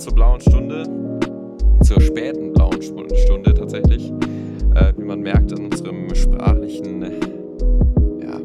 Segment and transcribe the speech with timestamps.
[0.00, 0.84] zur blauen Stunde.
[1.82, 4.10] Zur späten blauen Stunde tatsächlich.
[4.74, 7.02] Äh, wie man merkt an unserem sprachlichen
[8.22, 8.36] ja,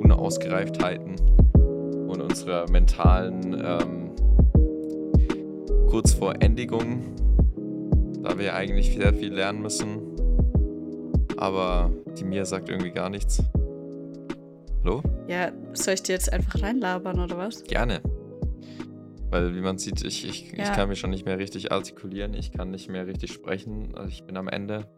[0.00, 1.14] Unausgereiftheiten
[2.08, 4.10] und unserer mentalen ähm,
[5.88, 7.02] kurz vor Endigung,
[8.22, 10.00] da wir eigentlich sehr viel lernen müssen.
[11.36, 13.42] Aber die Mia sagt irgendwie gar nichts.
[14.82, 15.02] Hallo?
[15.28, 17.62] Ja, soll ich dir jetzt einfach reinlabern oder was?
[17.62, 18.00] Gerne.
[19.30, 20.64] Weil, wie man sieht, ich, ich, Ja.
[20.64, 24.08] ich kann mich schon nicht mehr richtig artikulieren, ich kann nicht mehr richtig sprechen, also
[24.08, 24.88] ich bin am Ende.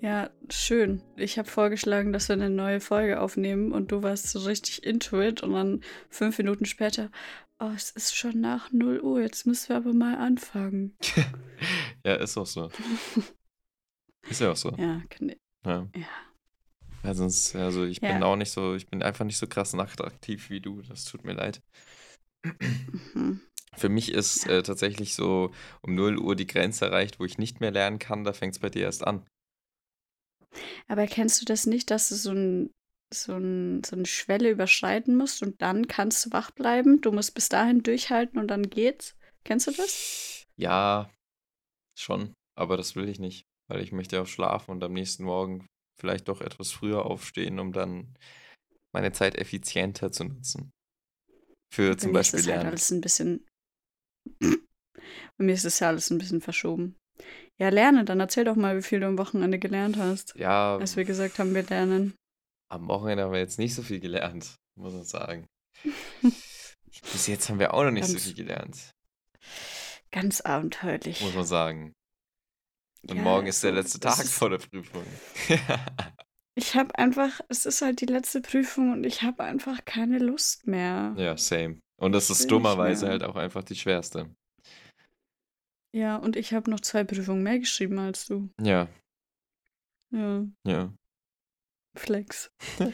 [0.00, 1.02] Ja, schön.
[1.16, 5.20] Ich habe vorgeschlagen, dass wir eine neue Folge aufnehmen und du warst so richtig into
[5.20, 7.10] it und dann fünf Minuten später,
[7.58, 10.96] oh, es ist schon nach 0 Uhr, jetzt müssen wir aber mal anfangen.
[12.06, 12.70] ja, ist auch so.
[14.30, 14.70] ist ja auch so.
[14.78, 15.32] Ja, kann,
[15.66, 15.86] Ja.
[15.94, 16.06] ja.
[17.02, 18.22] Ja, sonst, also ich bin Ja.
[18.22, 21.32] auch nicht so, ich bin einfach nicht so krass nachtaktiv wie du, das tut mir
[21.32, 21.62] leid.
[23.14, 23.40] Mhm.
[23.76, 25.52] Für mich ist äh, tatsächlich so
[25.82, 28.60] um 0 Uhr die Grenze erreicht, wo ich nicht mehr lernen kann, da fängt es
[28.60, 29.26] bei dir erst an.
[30.88, 32.74] Aber kennst du das nicht, dass du so, ein,
[33.12, 37.00] so, ein, so eine Schwelle überschreiten musst und dann kannst du wach bleiben?
[37.00, 39.16] Du musst bis dahin durchhalten und dann geht's.
[39.44, 40.46] Kennst du das?
[40.56, 41.10] Ja,
[41.98, 45.66] schon, aber das will ich nicht, weil ich möchte auch schlafen und am nächsten Morgen
[45.98, 48.16] vielleicht doch etwas früher aufstehen, um dann
[48.92, 50.70] meine Zeit effizienter zu nutzen.
[51.72, 52.66] Für zum ist Beispiel halt Lernen.
[52.68, 53.46] alles ein bisschen.
[54.40, 56.96] Bei mir ist das ja alles ein bisschen verschoben.
[57.58, 60.34] Ja, lerne, dann erzähl doch mal, wie viel du am Wochenende gelernt hast.
[60.36, 62.14] Ja, Als wir gesagt haben, wir lernen.
[62.70, 65.46] am Wochenende haben wir jetzt nicht so viel gelernt, muss man sagen.
[66.22, 68.90] Bis jetzt haben wir auch noch nicht so Ganz- viel gelernt,
[70.10, 71.20] Ganz abenteuerlich.
[71.20, 71.92] muss man sagen.
[73.08, 75.04] Und Ja, morgen ist der so, letzte Tag vor der Prüfung.
[76.60, 80.66] Ich habe einfach, es ist halt die letzte Prüfung und ich habe einfach keine Lust
[80.66, 81.14] mehr.
[81.16, 81.80] ja, same.
[81.96, 84.28] Und das ist dummerweise halt auch einfach die schwerste.
[85.94, 88.50] Ja, und ich habe noch zwei Prüfungen mehr geschrieben als du.
[88.60, 88.88] Ja,
[90.12, 90.92] Ja, ja.
[91.96, 92.50] Flex.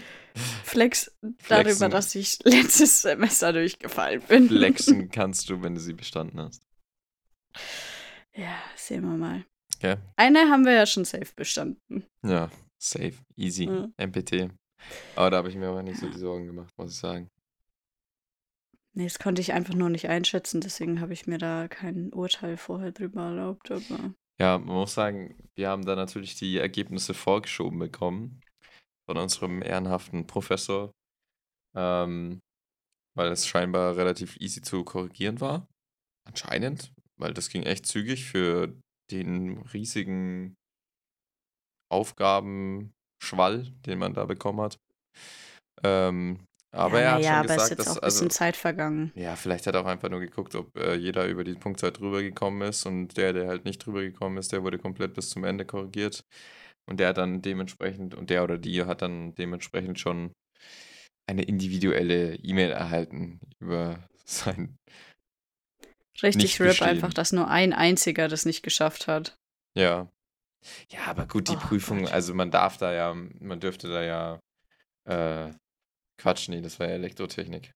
[0.64, 1.90] Flex darüber, Flexen.
[1.90, 4.48] dass ich letztes Semester durchgefallen bin.
[4.48, 6.62] Flexen kannst du, wenn du sie bestanden hast.
[8.34, 9.44] Ja, sehen wir mal.
[9.76, 9.96] Okay.
[10.16, 12.06] Eine haben wir ja schon safe bestanden.
[12.24, 12.48] Ja,
[12.78, 13.88] safe, easy, Ja.
[13.96, 14.50] MPT.
[15.16, 17.30] Aber da habe ich mir aber nicht so die Sorgen gemacht, muss ich sagen.
[18.94, 22.56] Nee, das konnte ich einfach nur nicht einschätzen, deswegen habe ich mir da kein Urteil
[22.56, 27.78] vorher drüber erlaubt, aber Ja, man muss sagen, wir haben da natürlich die Ergebnisse vorgeschoben
[27.78, 28.40] bekommen
[29.06, 30.92] von unserem ehrenhaften Professor,
[31.74, 32.40] ähm,
[33.14, 35.68] weil es scheinbar relativ easy zu korrigieren war.
[36.26, 38.74] Anscheinend, weil das ging echt zügig für
[39.10, 40.56] den riesigen
[41.90, 44.78] Aufgabenschwall, den man da bekommen hat.
[45.82, 46.40] Ähm,
[46.72, 48.30] aber er ja, hat naja, schon aber ist gesagt, jetzt dass auch ein also bisschen
[48.30, 49.12] Zeit vergangen.
[49.14, 52.22] ja, vielleicht hat er auch einfach nur geguckt, ob äh, jeder über die Punktzahl drüber
[52.22, 55.44] gekommen ist und der, der halt nicht drüber gekommen ist, der wurde komplett bis zum
[55.44, 56.24] Ende korrigiert.
[56.88, 60.32] Und der hat dann dementsprechend, und der oder die hat dann dementsprechend schon
[61.28, 64.76] eine individuelle E-Mail erhalten über sein.
[66.22, 69.36] Richtig RIP einfach, dass nur ein einziger das nicht geschafft hat.
[69.76, 70.08] Ja.
[70.90, 72.12] Ja, aber gut, die Oh Prüfung, Gott.
[72.12, 74.40] also man darf da ja, man dürfte da ja,
[75.04, 75.52] äh,
[76.18, 77.72] Quatsch, nee, das war ja Elektrotechnik.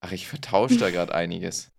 [0.00, 1.70] Ach, ich vertausche da gerade einiges.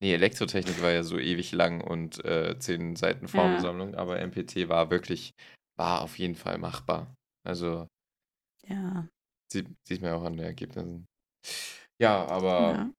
[0.00, 4.90] Nee, Elektrotechnik war ja so ewig lang und äh, zehn Seiten Formelsammlung, aber MPT war
[4.90, 5.32] wirklich,
[5.76, 7.14] war auf jeden Fall machbar.
[7.46, 7.86] Also
[8.68, 9.08] Ja.
[9.52, 11.06] sieht, sieht man ja auch an den Ergebnissen.
[11.98, 12.90] Ja, aber ja.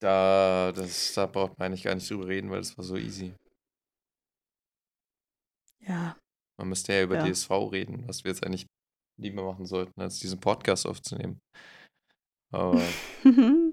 [0.00, 3.32] da, das, da braucht man eigentlich gar nicht drüber reden, weil das war so easy.
[5.86, 6.16] Ja.
[6.58, 7.30] Man müsste ja über Ja.
[7.30, 8.66] DSV reden, was wir jetzt eigentlich
[9.18, 11.38] lieber machen sollten, als diesen Podcast aufzunehmen.
[12.52, 12.82] Aber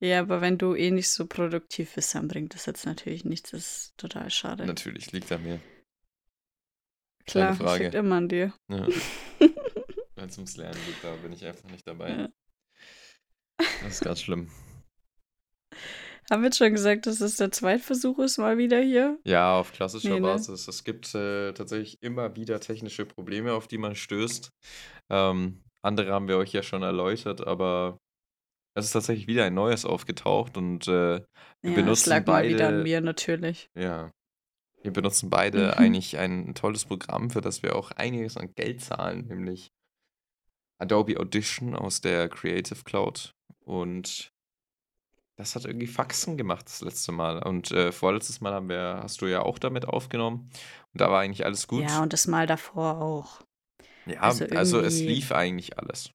[0.00, 3.50] ja, aber wenn du eh nicht so produktiv bist, dann bringt das jetzt natürlich nichts.
[3.50, 4.66] Das ist total schade.
[4.66, 5.60] natürlich liegt an mir.
[7.26, 8.52] Klar, das liegt immer an dir.
[8.70, 8.88] Ja.
[10.14, 12.10] Wenn es ums Lernen geht, da bin ich einfach nicht dabei.
[12.10, 12.28] Ja.
[13.82, 14.50] Das ist ganz schlimm.
[16.30, 19.18] Haben wir jetzt schon gesagt, dass es der Zweitversuch ist, mal wieder hier?
[19.24, 20.28] Ja, auf klassischer Nee, ne?
[20.28, 20.68] Basis.
[20.68, 24.50] Es gibt äh, tatsächlich immer wieder technische Probleme, auf die man stößt.
[25.10, 27.98] Ähm, andere haben wir euch ja schon erläutert, aber
[28.74, 31.20] es ist tatsächlich wieder ein neues aufgetaucht und äh,
[31.62, 33.68] wir ja, benutzen lag mal wieder an beide- mir natürlich.
[33.76, 34.10] Ja.
[34.82, 35.70] Wir benutzen beide Mhm.
[35.78, 39.68] eigentlich ein tolles Programm, für das wir auch einiges an Geld zahlen, nämlich
[40.78, 43.34] Adobe Audition aus der Creative Cloud.
[43.64, 44.30] Und
[45.40, 47.42] das hat irgendwie Faxen gemacht das letzte Mal.
[47.42, 50.50] Und äh, vorletztes Mal haben wir, hast du ja auch damit aufgenommen.
[50.92, 51.82] Und da war eigentlich alles gut.
[51.82, 53.42] Ja, und das Mal davor auch.
[54.06, 56.10] Ja, Also also, es lief eigentlich alles.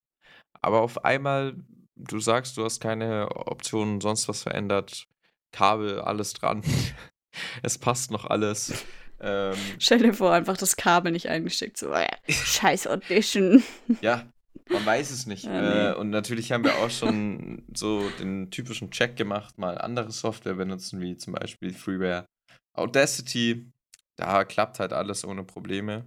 [0.62, 1.56] Aber auf einmal,
[1.96, 5.08] du sagst, du hast keine Optionen, sonst was verändert.
[5.52, 6.64] Kabel, alles dran.
[7.64, 8.74] es passt noch alles.
[9.20, 11.78] Ähm, Stell dir vor, einfach das Kabel nicht eingesteckt.
[11.78, 13.64] So, äh, scheiß Audition.
[14.02, 14.26] ja,
[14.70, 15.46] man weiß es nicht.
[15.46, 15.88] Ja, nee.
[15.90, 20.56] äh, und natürlich haben wir auch schon so den typischen Check gemacht, mal andere Software
[20.56, 22.26] benutzen, wie zum Beispiel Freeware
[22.74, 23.72] Audacity.
[24.18, 26.06] Da klappt halt alles ohne Probleme.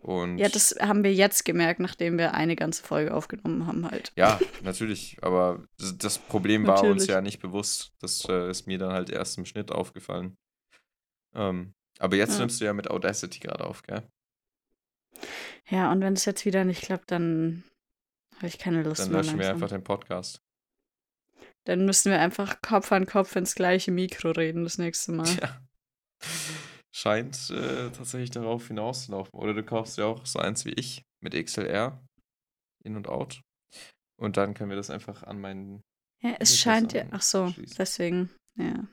[0.00, 4.12] Und Ja, das haben wir jetzt gemerkt, nachdem wir eine ganze Folge aufgenommen haben halt.
[4.16, 5.64] Ja, natürlich, aber
[5.96, 7.08] das, Problem war uns Natürlich.
[7.08, 7.92] ja nicht bewusst.
[8.00, 10.36] Das äh, ist mir dann halt erst im Schnitt aufgefallen.
[11.34, 12.40] Ähm, aber jetzt Ja.
[12.40, 14.02] nimmst du ja mit Audacity gerade auf, gell?
[15.68, 17.64] Ja, und wenn es jetzt wieder nicht klappt, dann
[18.36, 20.42] habe ich keine Lust Dann mehr löschen wir einfach den Podcast.
[21.64, 25.28] Dann müssen wir einfach Kopf an Kopf ins gleiche Mikro reden das nächste Mal.
[25.40, 25.60] Ja.
[26.96, 29.38] Scheint äh, tatsächlich darauf hinauszulaufen.
[29.38, 32.00] Oder du kaufst ja auch so eins wie ich mit XLR,
[32.84, 33.40] In und Out.
[34.16, 35.82] Und dann können wir das einfach an meinen.
[36.22, 37.04] Ja, es scheint ja.
[37.10, 37.76] Ach so, schließen.
[37.76, 38.86] deswegen, ja.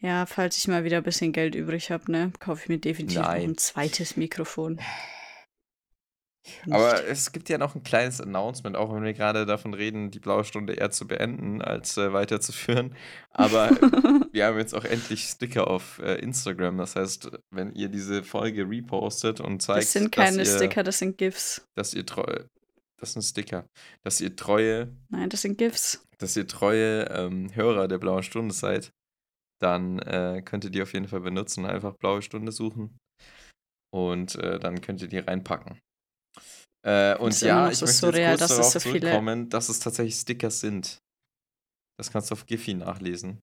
[0.00, 3.18] Ja, falls ich mal wieder ein bisschen Geld übrig habe, ne, kaufe ich mir definitiv
[3.18, 3.50] noch Nein.
[3.50, 4.80] ein zweites Mikrofon.
[6.70, 10.20] Aber es gibt ja noch ein kleines Announcement, auch wenn wir gerade davon reden, die
[10.20, 12.94] blaue Stunde eher zu beenden, als äh, weiterzuführen.
[13.30, 13.70] Aber
[14.32, 16.78] wir haben jetzt auch endlich Sticker auf äh, Instagram.
[16.78, 20.82] Das heißt, wenn ihr diese Folge repostet und zeigt, das sind keine dass, ihr, Sticker,
[20.82, 21.64] das sind GIFs.
[21.74, 22.44] dass ihr treu,
[22.98, 23.66] das sind Sticker,
[24.02, 26.04] dass ihr treue, Nein, das sind GIFs.
[26.18, 28.90] dass ihr treue ähm, Hörer der blauen Stunde seid,
[29.60, 31.66] dann äh, könnt ihr die auf jeden Fall benutzen.
[31.66, 32.98] Einfach blaue Stunde suchen
[33.92, 35.78] und äh, dann könnt ihr die reinpacken.
[36.82, 39.48] Äh, und ja, ich so möchte surreal, jetzt kurz dass es darauf so viele- zurückkommen,
[39.50, 40.98] dass es tatsächlich Stickers sind.
[41.98, 43.40] Das kannst du auf Giphy nachlesen.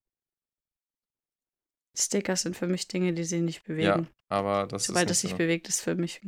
[1.95, 4.07] Sticker sind für mich Dinge, die sich nicht Ja, bewegen.
[4.29, 5.37] Aber das Sobald ist es sich so.
[5.37, 6.21] bewegt, ist für mich.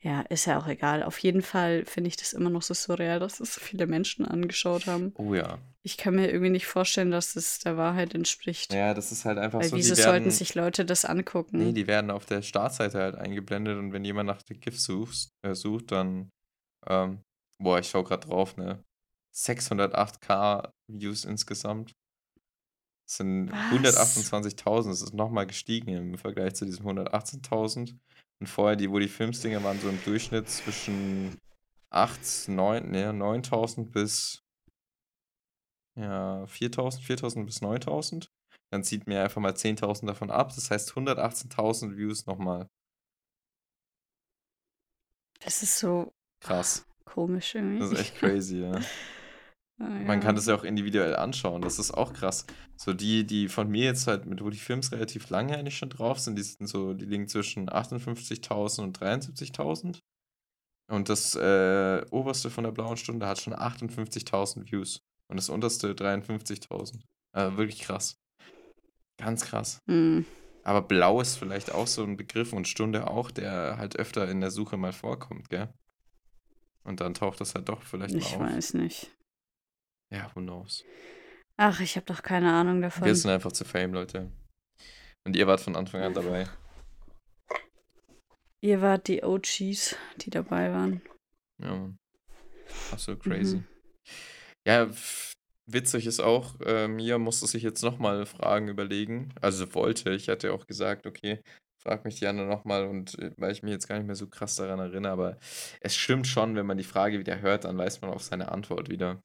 [0.00, 1.02] Ja, ist ja auch egal.
[1.04, 4.26] Auf jeden Fall finde ich das immer noch so surreal, dass es so viele Menschen
[4.26, 5.12] angeschaut haben.
[5.16, 5.58] Oh ja.
[5.82, 8.72] Ich kann mir irgendwie nicht vorstellen, dass es der Wahrheit entspricht.
[8.72, 11.58] Ja, das ist halt einfach Weil so, wieso die sollten werden, sich Leute das angucken?
[11.58, 15.30] nee, die werden auf der Startseite halt eingeblendet und wenn jemand nach der GIF suchst,
[15.42, 16.30] äh, sucht, dann,
[16.88, 17.22] ähm,
[17.58, 18.82] boah, ich schau gerade drauf, ne?
[19.36, 21.92] 608k Views insgesamt.
[23.06, 24.16] Das sind Was?
[24.16, 27.96] 128.000, das ist nochmal gestiegen im Vergleich zu diesem 118.000.
[28.40, 31.38] Und vorher, die, wo die Filmsdinger waren, so im Durchschnitt zwischen
[31.90, 34.42] 8, 9, ne, 9.000 bis
[35.98, 38.28] ja, 4.000, 4.000 bis 9.000.
[38.70, 40.52] Dann zieht mir einfach mal 10.000 davon ab.
[40.54, 42.68] Das heißt 118.000 Views nochmal.
[45.40, 46.86] Das ist so Krass.
[47.04, 47.78] komisch irgendwie.
[47.78, 48.80] Das ist echt crazy, ja.
[49.78, 50.18] Ah, Man ja.
[50.20, 51.60] kann das ja auch individuell anschauen.
[51.62, 52.46] Das ist auch krass.
[52.76, 55.90] So die, die von mir jetzt halt, mit wo die Films relativ lange eigentlich schon
[55.90, 59.98] drauf sind, die sind so, die liegen zwischen 58.000 und 73.000.
[60.88, 65.02] Und das äh, oberste von der blauen Stunde hat schon 58.000 Views.
[65.28, 67.00] Und das unterste 53.000.
[67.32, 68.16] Also wirklich krass.
[69.18, 69.80] Ganz krass.
[69.86, 70.24] Hm.
[70.62, 74.40] Aber blau ist vielleicht auch so ein Begriff und Stunde auch, der halt öfter in
[74.40, 75.68] der Suche mal vorkommt, gell?
[76.84, 78.54] Und dann taucht das halt doch vielleicht Ich mal auf.
[78.56, 79.10] weiß nicht.
[80.12, 80.84] Ja, who knows.
[81.56, 83.04] Ach, ich habe doch keine Ahnung davon.
[83.04, 84.30] Wir sind einfach zu Fame, Leute.
[85.26, 86.46] Und ihr wart von Anfang an dabei.
[88.60, 91.02] Ihr wart die OGs, die dabei waren.
[91.62, 91.98] Ja, Mann.
[92.90, 93.56] Absolut crazy.
[93.56, 93.64] Mhm.
[94.66, 94.90] Ja,
[95.66, 99.32] witzig ist auch, äh, Mia musste sich jetzt nochmal Fragen überlegen.
[99.40, 101.40] Also wollte, ich hatte auch gesagt, okay,
[101.82, 104.56] frag mich Janne nochmal und äh, weil ich mich jetzt gar nicht mehr so krass
[104.56, 105.38] daran erinnere, aber
[105.80, 108.90] es stimmt schon, wenn man die Frage wieder hört, dann weiß man auch seine Antwort
[108.90, 109.22] wieder.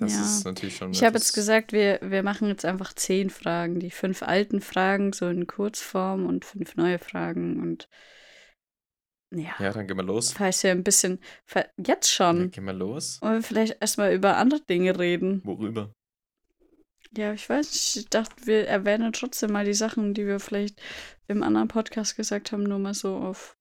[0.00, 0.22] Das Ja.
[0.22, 0.92] ist natürlich schon.
[0.92, 3.78] Ich habe jetzt gesagt, wir, wir machen jetzt einfach zehn Fragen.
[3.80, 7.60] Die fünf alten Fragen so in Kurzform und fünf neue Fragen.
[7.60, 7.88] Und
[9.30, 10.32] ja, Ja, dann gehen wir los.
[10.32, 11.20] falls wir ein bisschen.
[11.76, 12.50] Jetzt schon.
[12.50, 13.20] gehen wir los.
[13.22, 15.42] Wollen wir vielleicht erstmal über andere Dinge reden?
[15.44, 15.94] Worüber?
[17.16, 17.96] Ja, ich weiß nicht.
[17.96, 20.80] Ich dachte, wir erwähnen trotzdem mal die Sachen, die wir vielleicht
[21.28, 23.56] im anderen Podcast gesagt haben, nur mal so auf,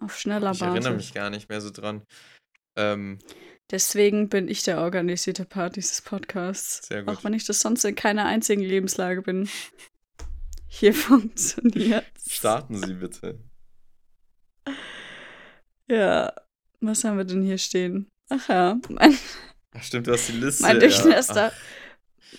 [0.00, 0.96] auf schneller Ich erinnere Basis.
[0.96, 2.02] mich gar nicht mehr so dran.
[2.76, 3.18] Ähm,
[3.72, 6.86] Deswegen bin ich der organisierte Part dieses Podcasts.
[6.86, 7.16] Sehr gut.
[7.16, 9.48] Auch wenn ich das sonst in keiner einzigen Lebenslage bin.
[10.68, 13.38] Hier funktioniert starten Sie bitte.
[15.88, 16.32] Ja.
[16.80, 18.10] Was haben wir denn hier stehen?
[18.28, 19.16] Ach ja, mein,
[19.72, 20.62] Ach, stimmt, du hast die Liste.
[20.62, 20.80] mein ja.
[20.80, 21.52] Durchnäster,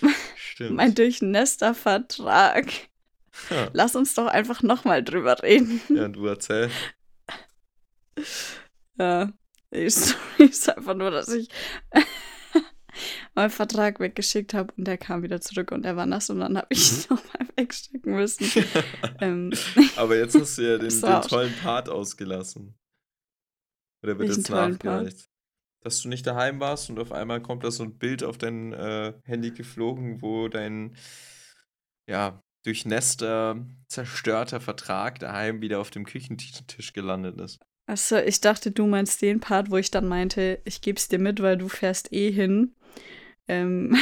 [0.02, 0.76] Ach, stimmt.
[0.76, 2.66] mein durchnäster Vertrag.
[3.50, 3.70] Ja.
[3.74, 5.82] Lass uns doch einfach nochmal drüber reden.
[5.90, 6.70] ja, du erzähl.
[9.00, 9.32] Ja,
[9.74, 11.50] die Story ist einfach nur, dass ich
[13.36, 16.58] meinen Vertrag weggeschickt habe und der kam wieder zurück und er war nass und dann
[16.58, 16.98] habe ich Mhm.
[17.10, 18.66] ihn nochmal wegstecken müssen.
[19.20, 19.52] ähm,
[19.96, 22.76] Aber jetzt hast du ja den, den tollen Part ausgelassen.
[24.04, 25.30] Oder wird jetzt nachgereicht?
[25.82, 28.72] dass du nicht daheim warst und auf einmal kommt da so ein Bild auf dein
[28.72, 30.96] äh, Handy geflogen, wo dein
[32.08, 37.60] ja, durchnässter, zerstörter Vertrag daheim wieder auf dem Küchentisch gelandet ist.
[37.86, 41.42] Achso, ich dachte, du meinst den Part, wo ich dann meinte, ich geb's dir mit,
[41.42, 42.76] weil du fährst eh hin.
[43.48, 43.96] Ähm,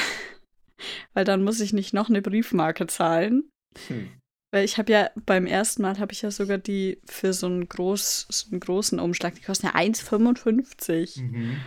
[1.14, 3.50] weil dann muss ich nicht noch eine Briefmarke zahlen.
[3.88, 4.12] Hm.
[4.52, 7.70] Weil ich habe ja beim ersten Mal habe ich ja sogar die für so einen,
[7.70, 11.22] groß, so einen großen Umschlag, die kosten ja 1,55.
[11.22, 11.58] Mhm.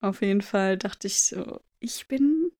[0.00, 2.52] Auf jeden Fall dachte ich so, ich bin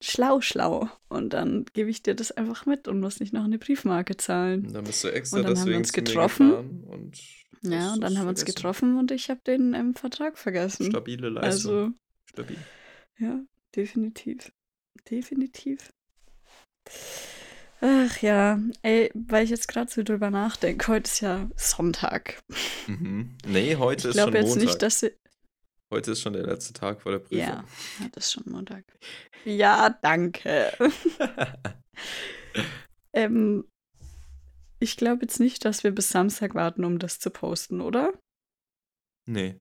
[0.00, 0.88] schlau, schlau.
[1.08, 4.66] Und dann gebe ich dir das einfach mit und muss nicht noch eine Briefmarke zahlen.
[4.66, 6.84] Und dann bist du extra und dann haben wir uns getroffen.
[6.84, 7.18] Und
[7.72, 10.86] ja, und dann haben wir uns getroffen und ich habe den ähm, Vertrag vergessen.
[10.86, 11.74] Stabile Leistung.
[11.74, 11.92] Also,
[12.26, 12.58] Stabil.
[13.18, 13.40] Ja,
[13.74, 14.52] definitiv.
[15.10, 15.92] Definitiv.
[17.80, 22.42] Ach ja, ey, weil ich jetzt gerade so drüber nachdenke, heute ist ja Sonntag.
[22.86, 23.36] Mhm.
[23.46, 24.64] Nee, heute ich ist schon jetzt Montag.
[24.64, 25.12] Nicht, dass sie...
[25.90, 27.38] Heute ist schon der letzte Tag vor der Prüfung.
[27.38, 27.64] Ja,
[28.02, 28.84] heute ist schon Montag.
[29.44, 30.72] Ja, danke.
[33.12, 33.64] ähm,
[34.78, 38.12] ich glaube jetzt nicht, dass wir bis Samstag warten, um das zu posten, oder?
[39.26, 39.56] Nee.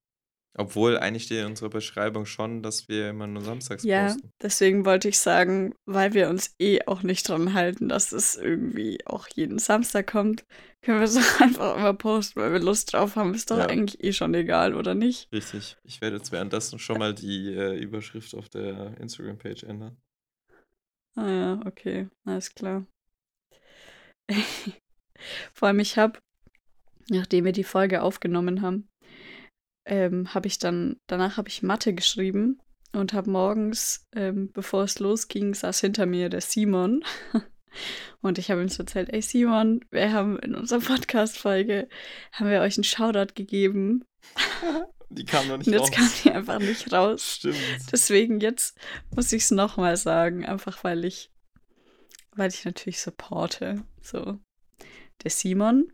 [0.55, 4.21] Obwohl eigentlich steht in unserer Beschreibung schon, dass wir immer nur samstags ja, posten.
[4.23, 8.35] Ja, deswegen wollte ich sagen, weil wir uns eh auch nicht dran halten, dass es
[8.35, 10.45] irgendwie auch jeden Samstag kommt,
[10.83, 13.33] können wir es auch einfach immer posten, weil wir Lust drauf haben.
[13.33, 13.65] Ist doch ja.
[13.65, 15.31] eigentlich eh schon egal, oder nicht?
[15.31, 15.77] Richtig.
[15.83, 19.97] Ich werde jetzt währenddessen schon mal die äh, Überschrift auf der Instagram-Page ändern.
[21.15, 22.09] Ah ja, okay.
[22.25, 22.85] Alles klar.
[25.53, 26.19] Vor allem, ich habe,
[27.09, 28.87] nachdem wir die Folge aufgenommen haben,
[29.85, 32.59] ähm, habe ich dann, danach habe ich Mathe geschrieben
[32.93, 37.03] und habe morgens, ähm, bevor es losging, saß hinter mir der Simon.
[38.21, 41.89] und ich habe ihm so erzählt, ey Simon, wir haben in unserer Podcast-Folge,
[42.31, 44.05] haben wir euch einen Shoutout gegeben.
[45.09, 45.91] Die kam noch nicht und jetzt raus.
[45.91, 47.35] kam die einfach nicht raus.
[47.35, 47.57] Stimmt.
[47.91, 48.75] Deswegen jetzt
[49.15, 51.29] muss ich es nochmal sagen, einfach weil ich,
[52.35, 53.83] weil ich natürlich supporte.
[54.01, 54.39] So.
[55.23, 55.91] Der Simon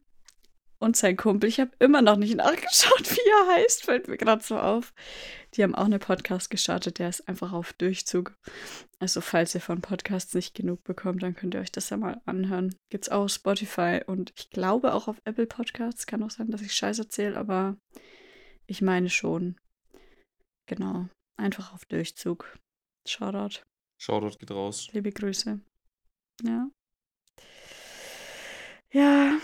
[0.80, 1.50] und sein Kumpel.
[1.50, 4.94] Ich habe immer noch nicht nachgeschaut, wie er heißt, fällt mir gerade so auf.
[5.54, 8.34] Die haben auch eine Podcast gestartet, der ist einfach auf Durchzug.
[9.00, 12.22] Also falls ihr von Podcasts nicht genug bekommt, dann könnt ihr euch das ja mal
[12.26, 12.76] anhören.
[12.90, 16.08] Gibt's auch auf Spotify und ich glaube auch auf Apple Podcasts.
[16.08, 17.78] Kann auch sein, dass ich Scheiß erzähle, aber
[18.68, 19.58] ich meine schon.
[20.68, 21.08] Genau.
[21.38, 22.58] Einfach auf Durchzug.
[23.08, 23.62] Shoutout.
[24.00, 24.90] Shoutout geht raus.
[24.92, 25.60] Liebe Grüße.
[26.44, 26.70] Ja.
[28.92, 29.40] Ja,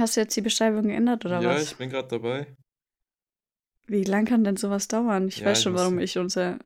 [0.00, 1.56] Hast du jetzt die Beschreibung geändert oder ja, was?
[1.56, 2.56] Ja, ich bin gerade dabei.
[3.86, 5.28] Wie lang kann denn sowas dauern?
[5.28, 6.58] Ich ja, weiß schon, ich warum ich unser.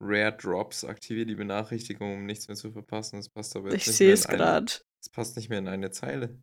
[0.00, 3.16] Rare Drops aktiviere die Benachrichtigung, um nichts mehr zu verpassen.
[3.16, 4.66] Das passt aber jetzt ich sehe es gerade.
[4.66, 6.40] Das passt nicht mehr in eine Zeile.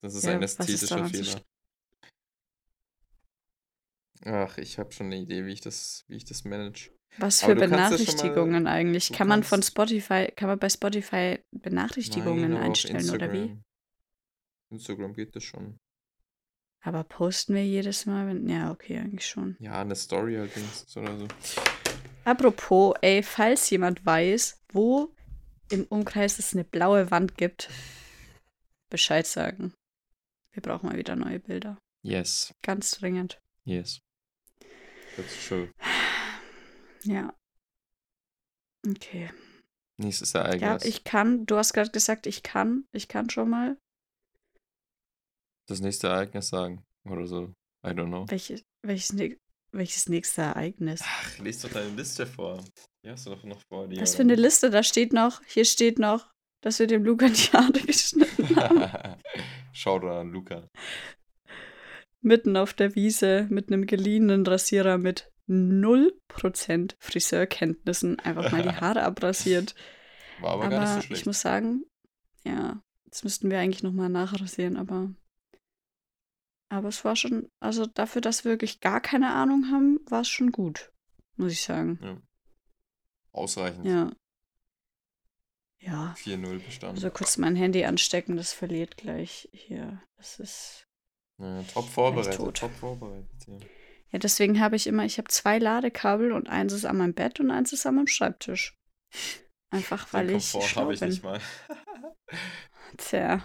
[0.00, 1.42] Das ist ja, ein ästhetischer Fehler.
[4.24, 6.90] Ach, ich habe schon eine Idee, wie ich das, wie ich das manage.
[7.18, 9.12] Was für Benachrichtigungen mal, eigentlich?
[9.12, 13.56] Kann man von Spotify, kann man bei Spotify Benachrichtigungen Nein, einstellen oder wie?
[14.70, 15.78] Instagram geht das schon.
[16.80, 18.26] Aber posten wir jedes Mal?
[18.26, 19.56] Wenn, ja, okay, eigentlich schon.
[19.60, 20.50] Ja, eine Story halt
[20.96, 21.28] oder so.
[22.24, 25.14] Apropos, ey, falls jemand weiß, wo
[25.70, 27.68] im Umkreis es eine blaue Wand gibt,
[28.90, 29.72] Bescheid sagen.
[30.52, 31.78] Wir brauchen mal wieder neue Bilder.
[32.02, 32.52] Yes.
[32.62, 33.40] Ganz dringend.
[33.64, 34.00] Yes.
[35.16, 35.70] That's true.
[37.04, 37.34] Ja.
[38.88, 39.30] Okay.
[39.98, 40.60] Nächstes Ereignis.
[40.60, 43.76] Ja, ich kann, du hast gerade gesagt, ich kann, ich kann schon mal
[45.68, 47.52] das nächste Ereignis sagen oder so.
[47.84, 48.26] I don't know.
[48.28, 49.16] Welches, welches,
[49.72, 51.00] welches nächste Ereignis?
[51.04, 52.62] Ach, lest doch deine Liste vor.
[53.04, 54.00] Die hast du doch noch vor dir.
[54.00, 54.70] Was für eine Liste?
[54.70, 56.30] Da steht noch, hier steht noch,
[56.62, 59.18] dass wir dem Luca die Haare geschnitten haben.
[59.72, 60.68] Schau doch an Luca.
[62.20, 69.02] Mitten auf der Wiese mit einem geliehenen Rasierer mit 0% Friseurkenntnissen einfach mal die Haare
[69.02, 69.74] abrasiert.
[70.40, 71.20] War aber, aber gar nicht so schlecht.
[71.20, 71.84] Ich muss sagen,
[72.44, 75.10] ja, jetzt müssten wir eigentlich nochmal nachrasieren, aber
[76.72, 80.28] aber es war schon, also dafür, dass wir wirklich gar keine Ahnung haben, war es
[80.28, 80.90] schon gut,
[81.36, 81.98] muss ich sagen.
[82.02, 82.16] Ja.
[83.32, 83.84] Ausreichend.
[83.84, 84.10] Ja.
[85.78, 86.14] Ja.
[86.16, 86.96] 4-0 bestanden.
[86.96, 90.00] Also kurz mein Handy anstecken, das verliert gleich hier.
[90.16, 90.88] Das ist.
[91.36, 92.36] Ja, top vorbereitet.
[92.36, 92.56] Tot.
[92.56, 93.58] Top vorbereitet, ja.
[94.12, 97.40] Ja, deswegen habe ich immer, ich habe zwei Ladekabel und eins ist an meinem Bett
[97.40, 98.78] und eins ist an meinem Schreibtisch.
[99.70, 100.52] Einfach weil Den ich.
[100.52, 101.40] Komfort habe ich nicht mal.
[102.98, 103.42] Tja.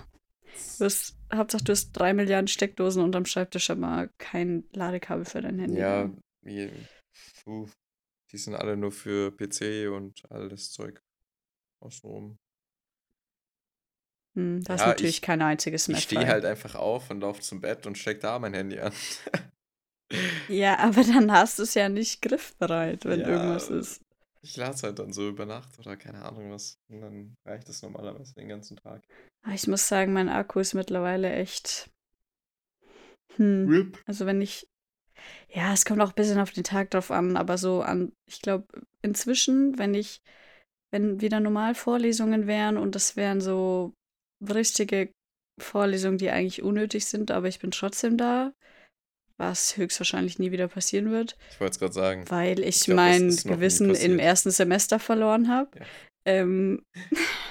[0.77, 5.59] Du hast, Hauptsache, du hast drei Milliarden Steckdosen unterm Schreibtisch, aber kein Ladekabel für dein
[5.59, 5.79] Handy.
[5.79, 6.09] Ja,
[6.41, 6.69] je,
[7.43, 7.69] puh,
[8.31, 11.01] die sind alle nur für PC und all das Zeug
[11.79, 12.37] außenrum.
[14.35, 15.97] Hm, da ja, ist natürlich ich, kein einziges mehr.
[15.97, 18.91] Ich stehe halt einfach auf und laufe zum Bett und steck da mein Handy an.
[20.49, 24.01] Ja, aber dann hast du es ja nicht griffbereit, wenn Ja, irgendwas ist.
[24.41, 26.77] ich lade es halt dann so über Nacht oder keine Ahnung was.
[26.89, 29.01] Und dann reicht es normalerweise den ganzen Tag.
[29.53, 31.89] Ich muss sagen, mein Akku ist mittlerweile echt.
[33.35, 33.67] Hm.
[33.69, 33.97] RIP.
[34.05, 34.67] Also wenn ich.
[35.49, 38.41] Ja, es kommt auch ein bisschen auf den Tag drauf an, aber so an, ich
[38.41, 38.67] glaube,
[39.01, 40.21] inzwischen, wenn ich,
[40.91, 43.93] wenn wieder normal Vorlesungen wären und das wären so
[44.41, 45.11] richtige
[45.59, 48.53] Vorlesungen, die eigentlich unnötig sind, aber ich bin trotzdem da,
[49.37, 52.25] was höchstwahrscheinlich nie wieder passieren wird, Ich wollte es gerade sagen.
[52.29, 55.79] weil ich, Ich glaub, mein Gewissen im ersten Semester verloren habe.
[55.79, 55.85] Ja.
[56.25, 56.83] Ähm,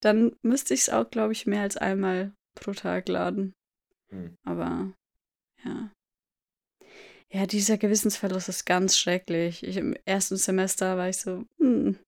[0.00, 3.54] dann müsste ich es auch, glaube ich, mehr als einmal pro Tag laden.
[4.10, 4.36] Hm.
[4.44, 4.92] Aber
[5.64, 5.90] ja.
[7.30, 9.62] Ja, dieser Gewissensverlust ist ganz schrecklich.
[9.62, 11.98] Ich, Im ersten Semester war ich so, hm,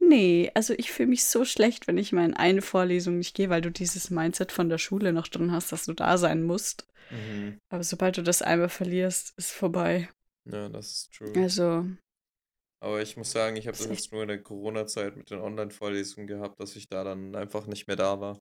[0.00, 3.50] nee, also ich fühle mich so schlecht, wenn ich mal in eine Vorlesung nicht gehe,
[3.50, 6.86] weil du dieses Mindset von der Schule noch drin hast, dass du da sein musst.
[7.10, 7.58] Mhm.
[7.70, 10.08] Aber sobald du das einmal verlierst, ist vorbei.
[10.44, 11.32] Ja, das ist true.
[11.36, 11.86] Also,
[12.80, 16.26] Aber ich muss sagen, ich habe Das jetzt nur in der Corona-Zeit mit den Online-Vorlesungen
[16.26, 18.38] gehabt, dass ich da dann einfach nicht mehr da war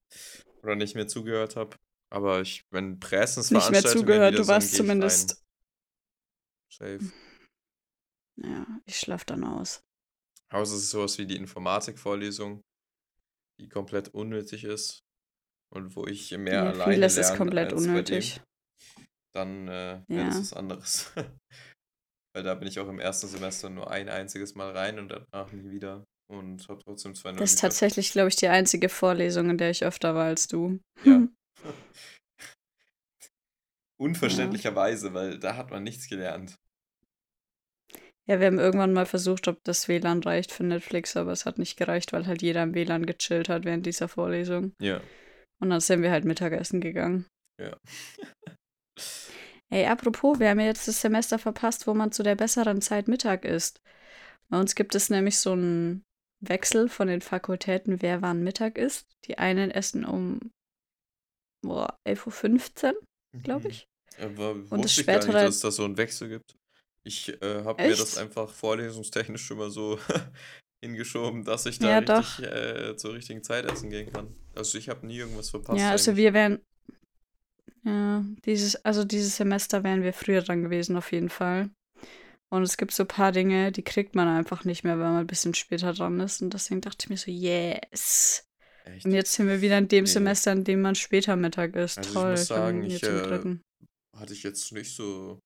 [0.64, 1.76] oder nicht mehr zugehört habe.
[2.10, 5.44] Aber ich, wenn nicht mehr zugehört, du warst zumindest.
[6.72, 7.00] Safe.
[8.38, 9.82] Ja, ich schlaf dann aus.
[10.50, 12.62] Aber es ist sowas wie die Informatik-Vorlesung,
[13.60, 15.00] die komplett unnötig ist
[15.74, 18.42] und wo ich mehr Ja, alleine vieles ist lerne komplett als bei dem, unnötig.
[19.36, 20.25] dann äh, wäre Ja.
[20.27, 21.12] das was anderes.
[22.36, 25.51] Weil da bin ich auch im ersten Semester nur ein einziges Mal rein und danach
[25.51, 29.58] nie wieder und habe trotzdem zwei Das ist tatsächlich, glaube ich, die einzige Vorlesung, in
[29.58, 30.80] der ich öfter war als du.
[31.04, 31.27] Ja.
[34.00, 36.56] Unverständlicherweise, weil da hat man nichts gelernt.
[38.29, 41.57] Ja, wir haben irgendwann mal versucht, ob das WLAN reicht für Netflix, aber es hat
[41.60, 44.73] nicht gereicht, weil halt jeder im WLAN gechillt hat während dieser Vorlesung.
[44.82, 45.02] Ja.
[45.62, 47.25] Und dann sind wir halt Mittagessen gegangen.
[47.60, 47.78] Ja.
[49.69, 53.08] Ey, apropos, wir haben ja jetzt das Semester verpasst, wo man zu der besseren Zeit
[53.08, 53.82] Mittag isst.
[54.49, 56.04] Bei uns gibt es nämlich so einen
[56.41, 59.06] Wechsel von den Fakultäten, wer wann Mittag isst.
[59.25, 60.39] Die einen essen um
[61.65, 63.02] boah, 11.15 Uhr,
[63.43, 63.69] glaube Mhm.
[63.71, 63.86] ich.
[64.21, 65.41] Aber Und das wusste ich gar nicht, spätere.
[65.45, 66.56] dass es da so einen Wechsel gibt.
[67.08, 69.98] Ich äh, habe mir das einfach vorlesungstechnisch schon mal so
[70.84, 74.36] hingeschoben, dass ich da Ja, richtig äh, zur richtigen Zeit essen gehen kann.
[74.56, 76.24] Also ich habe nie irgendwas verpasst Ja, also eigentlich.
[76.26, 76.62] wir wären.
[77.86, 81.70] Ja, dieses, also dieses Semester wären wir früher dran gewesen, auf jeden Fall.
[82.50, 85.17] Und es gibt so ein paar Dinge, die kriegt man einfach nicht mehr, wenn man
[85.22, 86.41] ein bisschen später dran ist.
[86.41, 88.46] Und deswegen dachte ich mir so, yes.
[88.86, 89.06] Echt?
[89.06, 90.10] Und jetzt sind wir wieder in dem Nee.
[90.10, 91.98] Semester, in dem man später Mittag isst.
[92.00, 92.32] Also ich Toll.
[92.32, 93.58] muss sagen, ich, äh.
[94.17, 95.39] Hatte ich jetzt nicht so.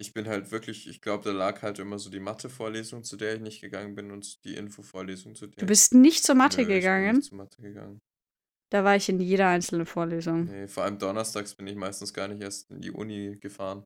[0.00, 3.34] Ich bin halt wirklich, ich glaube, da lag halt immer so die Mathe-Vorlesung, zu der
[3.34, 6.62] ich nicht gegangen bin, und die Info-Vorlesung, zu der Du bist nicht zur Mathe Nö,
[6.62, 7.16] ich bin gegangen.
[7.16, 7.98] nicht zur Mathe gegangen.
[8.70, 10.44] Da war ich in jeder einzelnen Vorlesung.
[10.44, 13.82] Nee, vor allem donnerstags bin ich meistens gar nicht erst in die Uni gefahren,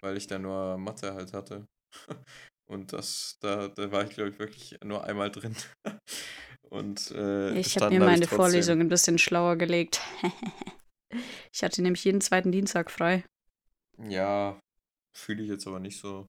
[0.00, 1.66] weil ich da nur Mathe halt hatte.
[2.66, 5.54] Und das, da, da war ich, glaube ich, wirklich nur einmal drin.
[6.70, 8.36] Und äh, Ich habe mir meine trotzdem.
[8.38, 10.00] Vorlesung ein bisschen schlauer gelegt.
[11.52, 13.22] ich hatte nämlich jeden zweiten Dienstag frei.
[13.98, 14.58] Ja,
[15.16, 16.26] fühle ich jetzt aber nicht so.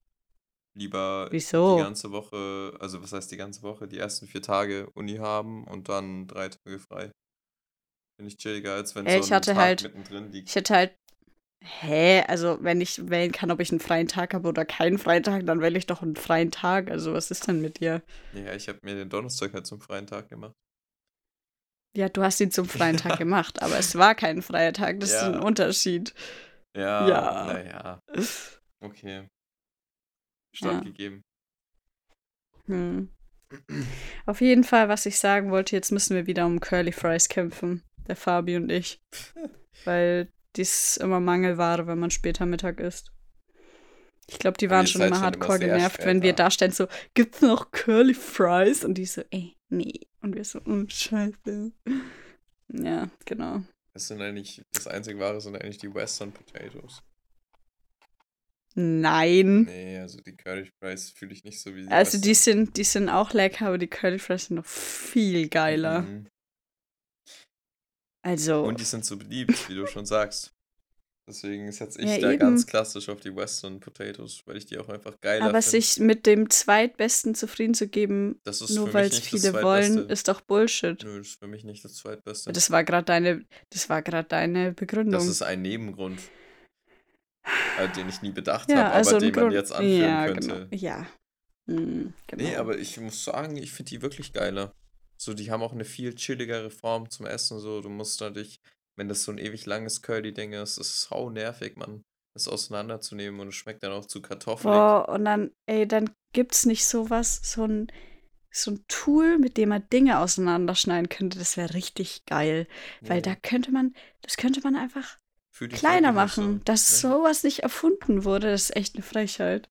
[0.78, 1.78] Lieber die Wieso?
[1.78, 5.88] ganze Woche, also was heißt die ganze Woche, die ersten vier Tage Uni haben und
[5.88, 7.12] dann drei Tage frei.
[8.18, 10.50] Finde ich chilliger, als wenn Äh, so ich hatte Tag halt- mittendrin liegt.
[10.50, 10.94] Ich hätte halt.
[11.64, 12.24] Hä?
[12.28, 15.46] Also, wenn ich wählen kann, ob ich einen freien Tag habe oder keinen freien Tag,
[15.48, 16.92] dann wähle ich doch einen freien Tag.
[16.92, 18.04] Also, was ist denn mit dir?
[18.34, 20.54] Ja, ich habe mir den Donnerstag halt zum freien Tag gemacht.
[21.96, 25.00] Ja, du hast ihn zum freien Tag gemacht, aber es war kein freier Tag.
[25.00, 25.32] Das ist Ja.
[25.32, 26.14] ein Unterschied.
[26.78, 27.46] Ja, Ja.
[27.46, 28.00] naja,
[28.82, 29.12] okay.
[29.12, 29.28] Ja.
[30.54, 31.24] Standgegeben.
[32.66, 33.10] Hm.
[34.26, 37.84] Auf jeden Fall, was ich sagen wollte, jetzt müssen wir wieder um Curly Fries kämpfen.
[38.08, 39.02] Der Fabi und ich.
[39.86, 43.12] Weil dies immer Mangelware, wenn man später Mittag isst.
[44.28, 46.46] Ich glaube, die waren schon immer schon immer hardcore sehr genervt, spät wenn wir da.
[46.46, 48.84] da stehen, so, gibt's noch Curly Fries?
[48.84, 50.08] Und die so, ey, nee.
[50.22, 51.72] Und wir so, oh, scheiße.
[52.70, 53.62] Ja, genau.
[53.94, 57.04] Das sind eigentlich, das einzige Wahre sind eigentlich die Western Potatoes.
[58.78, 59.64] Nein.
[59.64, 62.84] Nee, also die Curly Fries fühle ich nicht so wie die Also die sind, die
[62.84, 66.02] sind auch lecker, aber die Curly Fries sind noch viel geiler.
[66.02, 66.28] Mhm.
[68.26, 70.52] Also, Und die sind so beliebt, wie du schon sagst.
[71.28, 72.40] Deswegen setze ich Ja, da eben.
[72.40, 75.82] ganz klassisch auf die Western Potatoes, weil ich die auch einfach geiler aber finde.
[75.82, 81.04] sich mit dem Zweitbesten zufrieden zu geben, nur weil es viele wollen, ist doch Bullshit.
[81.04, 82.52] Nö, das ist für mich nicht das Zweitbeste.
[82.52, 85.14] Das war gerade deine, das war gerade deine Begründung.
[85.14, 86.20] Das ist ein Nebengrund,
[87.96, 90.48] den ich nie bedacht ja, habe, also aber ein den man jetzt anführen ja, könnte.
[90.48, 90.68] genau.
[90.72, 91.08] Ja.
[91.68, 92.44] Hm, genau.
[92.44, 94.72] Nee, aber ich muss sagen, ich finde die wirklich geiler.
[95.18, 97.60] So, die haben auch eine viel chilligere Form zum Essen.
[97.60, 98.60] So, du musst natürlich,
[98.96, 102.04] wenn das so ein ewig langes Curly-Ding ist, das ist sau nervig, Mann.
[102.34, 104.74] das auseinanderzunehmen und es schmeckt dann auch zu kartoffelig.
[104.74, 107.88] Boah, und dann, ey, dann gibt's nicht sowas, so ein,
[108.52, 111.40] so ein Tool, mit dem man Dinge auseinanderschneiden könnte.
[111.40, 112.68] Das wäre richtig geil.
[113.02, 115.18] Weil Nee, da könnte man, das könnte man einfach
[115.58, 116.42] kleiner nicht so.
[116.42, 116.64] machen.
[116.66, 119.70] Dass Nee, sowas nicht erfunden wurde, das ist echt eine Frechheit.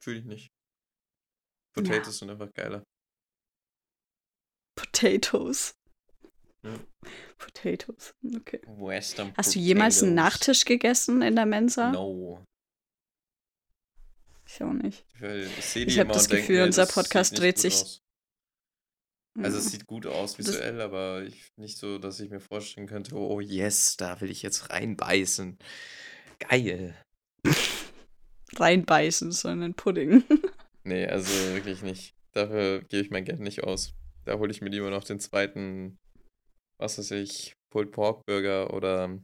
[0.00, 0.48] Fühl ich nicht.
[1.76, 1.82] Ja.
[1.82, 2.82] Potatoes sind einfach geiler.
[4.76, 5.74] Potatoes.
[6.64, 6.78] Ja.
[7.38, 8.60] Potatoes, okay.
[8.66, 10.14] Western Hast du jemals einen.
[10.14, 11.90] Nachtisch gegessen in der Mensa?
[11.92, 12.44] No.
[14.46, 15.04] Ich auch nicht.
[15.14, 15.22] Ich
[15.76, 18.01] Ich die hab immer das Gefühl, mir, unser Podcast dreht sich- aus.
[19.38, 19.68] Also es Mhm.
[19.70, 23.40] sieht gut aus Das- visuell, aber ich, nicht so, dass ich mir vorstellen könnte, oh
[23.40, 25.58] yes, da will ich jetzt reinbeißen.
[26.38, 26.94] Geil.
[28.56, 30.22] Reinbeißen, so in den Pudding.
[30.84, 32.12] Nee, also wirklich nicht.
[32.32, 33.94] Dafür gebe ich mein Geld nicht aus.
[34.24, 35.96] Da hole ich mir lieber noch den zweiten,
[36.76, 39.16] was weiß ich, Pulled Pork Burger oder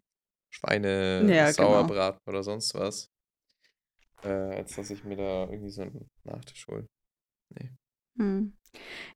[0.55, 1.53] Schweine Ja, genau.
[1.73, 3.09] Sauerbraten oder sonst was.
[4.23, 6.87] Äh, als dass ich mir da irgendwie so einen Nachtisch hole.
[8.19, 8.57] Hm.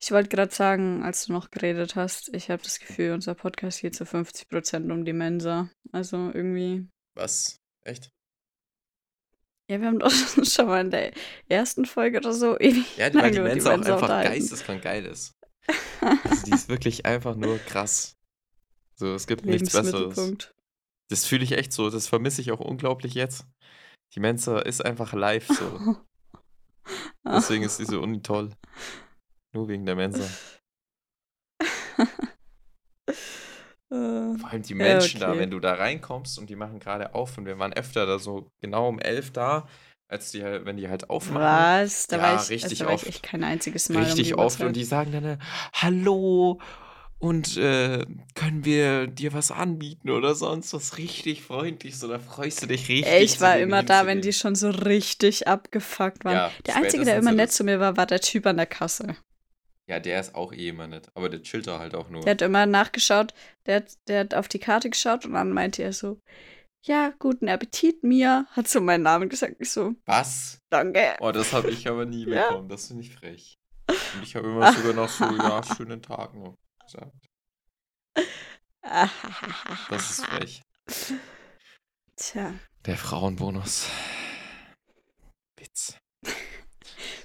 [0.01, 3.81] Ich wollte gerade sagen, als du noch geredet hast, ich habe das Gefühl, unser Podcast
[3.81, 5.71] geht zu 50% um die Mensa.
[5.93, 6.89] Also irgendwie.
[7.15, 7.61] Was?
[7.83, 8.11] Echt?
[9.69, 10.11] Ja, wir haben doch
[10.45, 11.13] schon mal in der
[11.49, 14.33] ersten Folge oder so ewig Ja, weil die Mensa auch einfach unterhalten.
[14.33, 15.35] geisteskrank geil ist.
[16.01, 18.17] Also die ist wirklich einfach nur krass.
[18.97, 20.49] So, es gibt nichts Besseres.
[21.09, 21.91] Das fühle ich echt so.
[21.91, 23.47] Das vermisse ich auch unglaublich jetzt.
[24.15, 25.97] Die Mensa ist einfach live so.
[27.25, 28.51] Deswegen ist diese Uni toll.
[29.53, 30.25] Nur wegen der Mensa.
[33.91, 35.39] Äh, Vor allem die Ja, Menschen da, okay.
[35.39, 38.51] wenn du da reinkommst und die machen gerade auf und wir waren öfter da so
[38.61, 39.67] genau um elf da,
[40.09, 41.43] als die halt, wenn die halt aufmachen.
[41.43, 42.07] Was?
[42.07, 43.09] Da Ja, war ich, richtig also da war ich oft.
[43.09, 43.99] echt kein einziges Mal.
[43.99, 45.39] um Richtig die oft und die sagen dann, äh,
[45.75, 46.61] hallo
[47.19, 52.63] und äh, können wir dir was anbieten oder sonst was richtig freundlich, so da freust
[52.63, 53.13] du dich richtig.
[53.23, 56.35] Ich war immer da, wenn die schon so richtig abgefuckt waren.
[56.35, 59.17] Ja, der Einzige, der immer nett zu mir war, war der Typ an der Kasse.
[59.93, 62.23] Ja, der ist auch eh immer nett, aber der chillt da halt auch nur.
[62.23, 63.35] Der hat immer nachgeschaut,
[63.67, 66.19] der, hat- der hat auf die Karte geschaut und dann meinte er so,
[66.83, 68.47] ja, guten Appetit, Mia.
[68.53, 69.57] Hat so meinen Namen gesagt.
[69.59, 70.61] Ich so, Was?
[70.71, 71.17] danke.
[71.21, 72.49] Oh, das habe ich aber nie Ja.
[72.49, 72.71] bekommen.
[72.71, 73.59] Das finde ich frech.
[74.15, 77.13] Und ich habe immer sogar noch so, ja, schönen Tag noch gesagt.
[79.91, 80.63] Das ist frech.
[82.17, 82.55] Tja,
[82.87, 83.91] Der Frauenbonus.
[85.59, 85.99] Witz.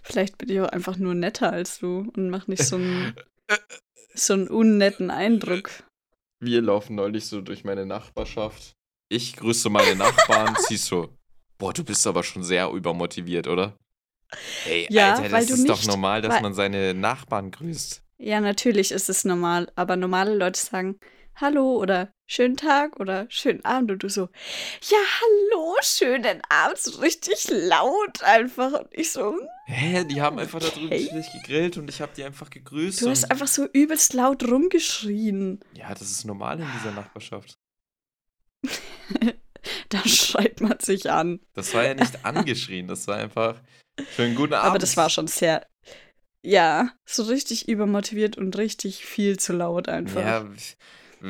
[0.08, 3.16] Vielleicht bin ich auch einfach nur netter als du und mach nicht so einen,
[4.14, 5.70] so einen unnetten Eindruck.
[6.40, 8.74] Wir laufen neulich so durch meine Nachbarschaft.
[9.10, 10.56] Ich grüße meine Nachbarn.
[10.68, 11.10] sie so,
[11.58, 13.76] boah, du bist aber schon sehr übermotiviert, oder?
[14.66, 18.02] Ey, Ja, Alter, das ist doch nicht- normal, dass man seine Nachbarn grüßt.
[18.20, 21.00] Ja, natürlich ist es normal, aber normale Leute sagen
[21.40, 24.28] Hallo oder schönen Tag oder schönen Abend und du so,
[24.90, 28.74] ja, hallo, schönen Abend, so richtig laut einfach.
[28.74, 31.08] Und ich so, hm, Hä, die haben einfach da drüben Okay.
[31.08, 33.02] chillig gegrillt und ich habe die einfach gegrüßt.
[33.02, 35.60] du hast einfach so übelst laut rumgeschrien.
[35.76, 37.56] Ja, das ist normal in dieser Nachbarschaft.
[39.90, 41.42] Da schreit man sich an.
[41.54, 43.62] Das war ja nicht angeschrien, das war einfach
[44.16, 44.70] schönen guten Abend.
[44.70, 45.68] Aber das war schon sehr,
[46.42, 50.22] ja, so richtig übermotiviert und richtig viel zu laut einfach.
[50.22, 50.46] Ja,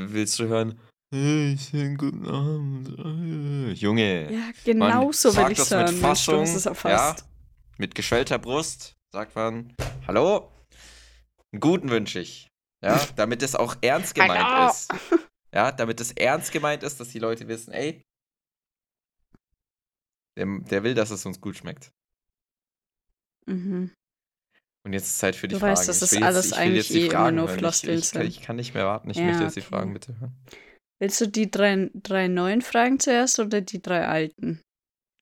[0.05, 0.79] willst du hören?
[1.13, 3.79] Hey, schönen guten Abend.
[3.79, 4.31] Junge.
[4.31, 5.85] Ja, genau so sag will ich das hören.
[5.85, 7.21] mit Mensch, du Fassung, hast es erfasst.
[7.21, 7.27] Ja,
[7.77, 9.73] mit geschwellter Brust sagt man,
[10.05, 10.51] hallo,
[11.51, 12.47] einen guten wünsche ich.
[12.83, 14.69] Ja, damit es auch ernst gemeint Hallo.
[14.69, 14.93] ist.
[15.53, 18.03] Ja, damit es ernst gemeint ist, dass die Leute wissen, ey,
[20.37, 21.91] der, der will, dass es uns gut schmeckt.
[23.47, 23.91] Mhm.
[24.85, 25.73] Und jetzt ist Zeit für die Du Fragen.
[25.73, 27.65] weißt, dass Ich das will jetzt- alles eigentlich die eh immer nur hören.
[27.65, 29.09] Ich, ich, ich kann nicht mehr warten.
[29.09, 29.69] Ich Ja, möchte jetzt die okay.
[29.69, 30.35] Fragen bitte hören.
[30.99, 34.61] Willst du die drei, drei neuen Fragen zuerst oder die drei alten?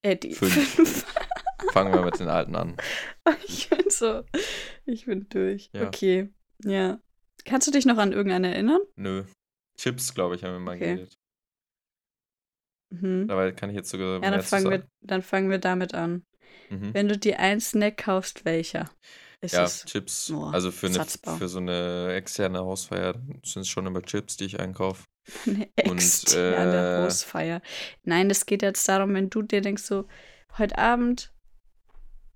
[0.04, 0.76] Äh, die Fünf.
[0.76, 1.06] fünf.
[1.74, 2.78] Fangen wir mit den alten an.
[3.48, 4.24] ich bin so,
[4.86, 5.70] ich bin durch.
[5.74, 5.88] Ja.
[5.88, 6.30] Okay,
[6.64, 7.00] ja.
[7.44, 8.82] Kannst du dich noch an irgendeine erinnern?
[8.96, 9.24] Nö.
[9.78, 10.96] Chips, glaube ich, haben wir mal Okay.
[10.96, 11.18] geredet.
[12.92, 13.28] Mhm.
[13.28, 14.90] Dabei kann ich jetzt sogar Ja, dann fangen, wir, sagen.
[15.02, 16.24] dann fangen wir damit an.
[16.70, 16.94] Mhm.
[16.94, 18.90] Wenn du dir einen Snack kaufst, welcher?
[19.42, 20.30] Ist Ja, es Chips.
[20.32, 24.46] Boah, also für, eine, für so eine externe Hausfeier sind es schon immer Chips, die
[24.46, 25.04] ich einkaufe.
[25.46, 27.62] eine Und, externe äh, Hausfeier?
[28.04, 30.08] Nein, es geht jetzt darum, wenn du dir denkst, so,
[30.58, 31.34] heute Abend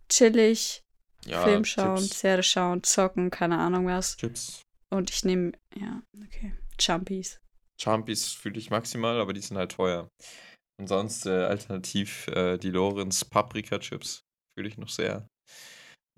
[0.10, 0.84] chillig,
[1.26, 2.20] Ja, Film schauen, Chips.
[2.20, 4.18] Serie schauen, zocken, keine Ahnung was.
[4.18, 4.62] Chips.
[4.90, 7.40] Und ich nehme, ja, okay, Chumpies.
[7.80, 10.10] Champies fühle ich maximal, aber die sind halt teuer.
[10.80, 14.22] Und sonst äh, alternativ äh, die Lorenz Paprika Chips
[14.58, 15.28] fühle ich noch sehr.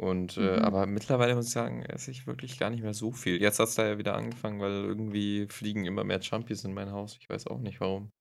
[0.01, 0.61] Und äh, Mhm.
[0.61, 3.39] aber mittlerweile muss ich sagen, esse ich wirklich gar nicht mehr so viel.
[3.41, 6.91] Jetzt hat es da ja wieder angefangen, weil irgendwie fliegen immer mehr Champions in mein
[6.91, 7.17] Haus.
[7.21, 8.11] Ich weiß auch nicht warum.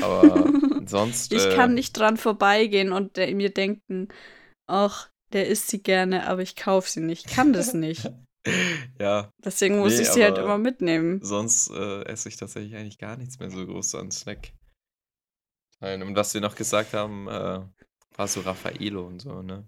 [0.00, 0.52] Aber
[0.86, 4.08] sonst, Ich äh, kann nicht dran vorbeigehen und der, mir denken,
[4.66, 7.26] ach, der isst sie gerne, aber ich kaufe sie nicht.
[7.28, 8.12] Ich kann das nicht.
[8.98, 11.22] ja, Deswegen muss Nee, ich sie halt immer mitnehmen.
[11.22, 14.52] sonst äh, esse ich tatsächlich eigentlich gar nichts mehr so groß an Snack.
[15.80, 17.60] Nein, und was wir noch gesagt haben, äh,
[18.16, 19.64] war so Raffaello und so, ne?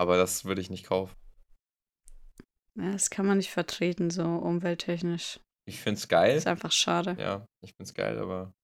[0.00, 1.14] Aber das würde ich nicht kaufen.
[2.78, 5.40] Ja, das kann man nicht vertreten, so umwelttechnisch.
[5.68, 6.38] Ich find's geil.
[6.38, 7.16] ist einfach schade.
[7.20, 8.54] Ja, ich find's geil, aber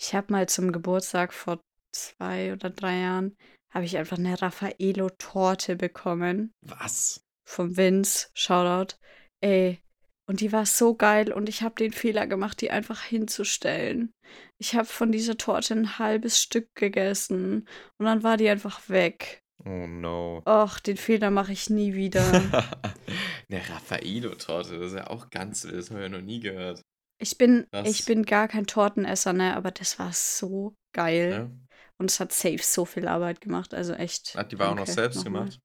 [0.00, 1.60] Ich habe mal zum Geburtstag vor
[1.94, 3.36] zwei oder drei Jahren,
[3.70, 6.52] habe ich einfach eine Raffaello-Torte bekommen.
[6.62, 7.20] was?
[7.46, 8.28] Von Vince.
[8.32, 8.96] Shoutout.
[9.42, 9.82] Ey.
[10.26, 14.12] Und die war so geil und ich habe den Fehler gemacht, die einfach hinzustellen.
[14.58, 17.68] Ich habe von dieser Torte ein halbes Stück gegessen
[17.98, 19.42] und dann war die einfach weg.
[19.64, 20.42] Oh no.
[20.46, 22.22] Och, den Fehler mache ich nie wieder.
[23.50, 26.82] Eine Raffaello-Torte, das ist ja auch ganz wild, das habe ich ja noch nie gehört.
[27.20, 31.30] Ich bin, Das- ich bin gar kein Tortenesser, ne, aber das war so geil.
[31.32, 31.50] Ja?
[31.98, 34.36] Und es hat safe so viel Arbeit gemacht, also echt.
[34.36, 35.46] Hat die war auch noch selbst nochmal.
[35.46, 35.60] gemacht.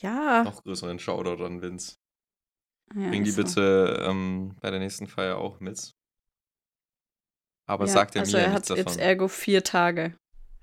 [0.00, 0.44] Ja.
[0.44, 1.96] Noch größeren Shoutout an Vince.
[2.94, 3.42] ja Bring die so.
[3.42, 5.92] bitte ähm, bei der nächsten Feier auch mit.
[7.68, 8.84] Aber ja, sagt er also mir er hat nichts davon.
[8.86, 10.16] jetzt ergo vier Tage.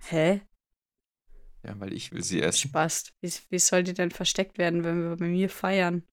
[0.07, 0.41] Hä?
[1.67, 2.69] Ja, weil ich will sie essen.
[2.69, 3.11] Spaß.
[3.21, 6.03] Wie, wie soll die denn versteckt werden, wenn wir bei mir feiern?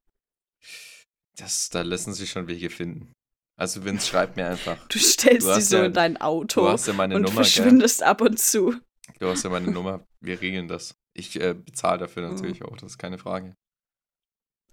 [1.37, 3.13] Das, da lassen sich schon Wege finden.
[3.57, 4.85] Also Vince, schreib mir einfach.
[4.89, 7.35] Du stellst Du hast so ja- in dein Du Auto hast ja meine und Nummer,
[7.37, 7.45] gell?
[7.45, 8.75] verschwindest ab und zu.
[9.21, 10.05] Du hast ja meine Nummer.
[10.21, 10.97] Wir regeln das.
[11.13, 12.35] Ich äh, bezahle dafür Mhm.
[12.35, 13.55] natürlich auch, das ist keine Frage.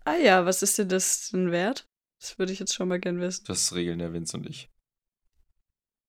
[0.04, 1.86] Ah ja, was ist denn das denn wert?
[2.20, 3.44] Das würde ich jetzt schon mal gern wissen.
[3.46, 4.68] Das regeln der Vince und ich.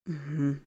[0.07, 0.65] Mhm.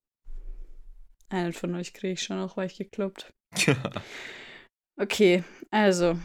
[1.30, 3.34] Einen von euch kriege ich schon auch weich gekloppt.
[4.98, 6.18] Okay, also,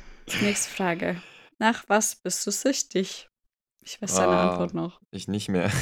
[0.42, 1.20] nächste Frage.
[1.58, 3.28] Nach was bist du süchtig?
[3.82, 4.50] Ich weiß deine Ah.
[4.50, 5.00] Antwort noch.
[5.10, 5.72] ich nicht mehr.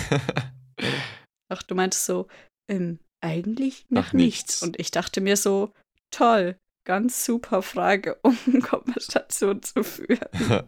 [1.51, 2.29] Ach, du meintest so,
[2.69, 4.63] ähm, eigentlich nach nichts.
[4.63, 4.63] nichts.
[4.63, 5.75] Und ich dachte mir so,
[6.11, 10.65] toll, ganz super Frage, um Konversation zu führen.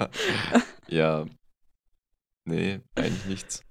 [0.89, 1.25] ja.
[2.45, 3.65] Nee, eigentlich nichts.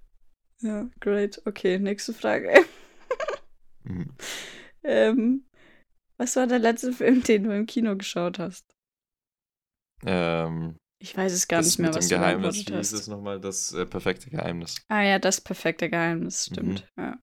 [0.62, 1.40] Ja, great.
[1.46, 2.66] Okay, nächste Frage.
[3.84, 4.14] Mhm.
[4.84, 5.46] ähm,
[6.20, 8.66] was war der letzte Film, den du im Kino geschaut hast?
[10.06, 13.02] Ähm, Ich weiß es gar nicht mehr, was du Geheimnis, beantwortet wie hieß hast.
[13.02, 13.40] es nochmal?
[13.40, 14.76] Das äh, perfekte Geheimnis.
[14.90, 16.54] Ah ja, das perfekte Geheimnis, Mhm.
[16.54, 16.88] stimmt.
[16.98, 17.18] Ja.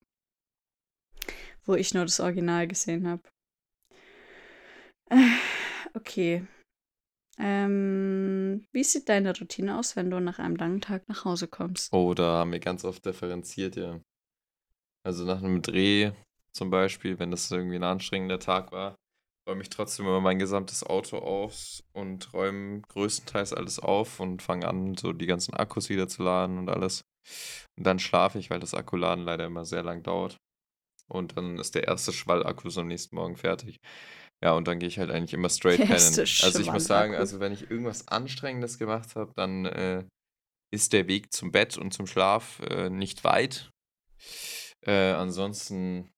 [1.64, 3.22] Wo ich nur das Original gesehen habe.
[5.94, 6.46] Okay.
[7.38, 11.90] Ähm, wie sieht deine Routine aus, wenn du nach einem langen Tag nach Hause kommst?
[11.92, 14.00] Oh, da haben wir ganz oft differenziert, ja.
[15.04, 16.12] Also nach einem Dreh
[16.56, 18.96] zum Beispiel, wenn das irgendwie ein anstrengender Tag war,
[19.48, 24.66] räume ich trotzdem immer mein gesamtes Auto aus und räume größtenteils alles auf und fange
[24.66, 27.02] an, so die ganzen Akkus wieder zu laden und alles.
[27.76, 30.36] Und dann schlafe ich, weil das Akkuladen leider immer sehr lang dauert.
[31.08, 33.76] Und dann ist der erste Schwallakku so am nächsten Morgen fertig.
[34.42, 35.92] Ja, und dann gehe ich halt eigentlich immer straight pennen.
[35.92, 40.04] Also ich muss sagen, also wenn ich irgendwas Anstrengendes gemacht habe, dann äh,
[40.72, 43.70] ist der Weg zum Bett und zum Schlaf äh, nicht weit.
[44.84, 46.10] Äh, ansonsten,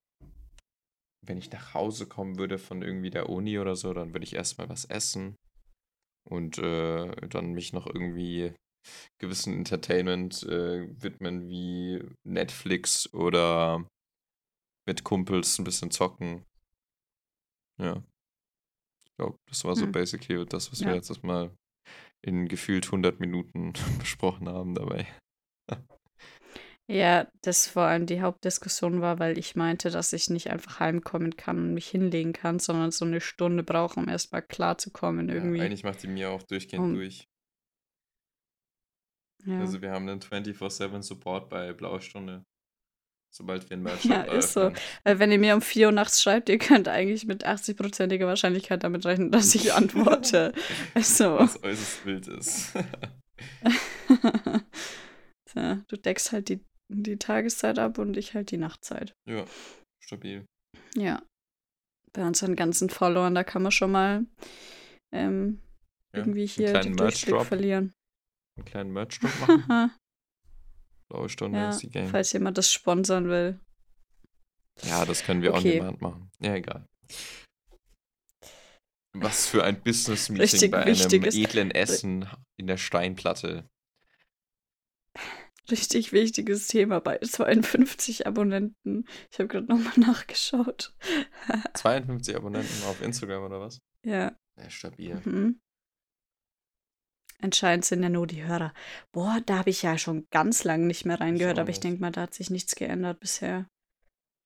[1.26, 4.34] wenn ich nach Hause kommen würde von irgendwie der Uni oder so, dann würde ich
[4.34, 5.36] erstmal was essen
[6.28, 8.54] und äh, dann mich noch irgendwie
[9.20, 13.86] gewissen Entertainment äh, widmen wie Netflix oder
[14.86, 16.44] mit Kumpels ein bisschen zocken.
[17.78, 18.02] Ja.
[19.04, 19.92] Ich glaube, das war so Hm.
[19.92, 20.88] basically das, was Ja.
[20.88, 21.54] wir jetzt mal
[22.24, 25.06] in gefühlt 100 Minuten besprochen haben dabei.
[26.90, 31.36] Ja, das vor allem die Hauptdiskussion war, weil ich meinte, dass ich nicht einfach heimkommen
[31.36, 35.60] kann und mich hinlegen kann, sondern so eine Stunde brauche, um erstmal klarzukommen Ja, irgendwie.
[35.60, 37.28] eigentlich macht die mir auch durchgehend Um, durch.
[39.44, 42.46] Ja, Also wir haben einen 24-7 Support bei Blaue Stunde.
[43.30, 44.72] Sobald wir einen Merch ja ist so.
[45.04, 49.04] Wenn ihr mir um 4 Uhr nachts schreibt, ihr könnt eigentlich mit 80%iger Wahrscheinlichkeit damit
[49.04, 50.54] rechnen, dass ich antworte.
[50.94, 52.72] Also, Was äußerst wild ist.
[55.54, 59.12] ja, du deckst halt die, die Tageszeit ab und ich halt die Nachtzeit.
[59.28, 59.44] ja,
[60.02, 60.44] stabil.
[60.94, 61.22] Ja.
[62.12, 64.26] Bei unseren ganzen Followern, da kann man schon mal
[65.12, 65.60] ähm,
[66.14, 67.92] Ja, irgendwie hier den Durchblick verlieren.
[68.56, 69.30] Einen kleinen Merch-Drop
[69.68, 69.92] machen.
[71.10, 72.08] Blaue Stunde ja, ist die Game.
[72.08, 73.60] falls jemand das sponsern will.
[74.82, 75.58] Ja, das können wir Okay.
[75.80, 76.30] on demand machen.
[76.40, 76.86] Ja, egal.
[79.14, 83.66] Was für ein Business-Meeting bei einem edlen Essen in der Steinplatte.
[85.70, 89.06] Richtig wichtiges Thema bei 52 Abonnenten.
[89.30, 90.94] Ich habe gerade nochmal nachgeschaut.
[91.74, 93.80] 52 Abonnenten auf Instagram oder was?
[94.04, 94.36] ja.
[94.60, 95.14] Ja, stabil.
[95.24, 95.60] Mhm.
[97.40, 98.72] Anscheinend sind ja nur die Hörer.
[99.12, 102.10] Boah, da habe ich ja schon ganz lange nicht mehr reingehört, aber ich denke mal,
[102.10, 103.68] da hat sich nichts geändert bisher.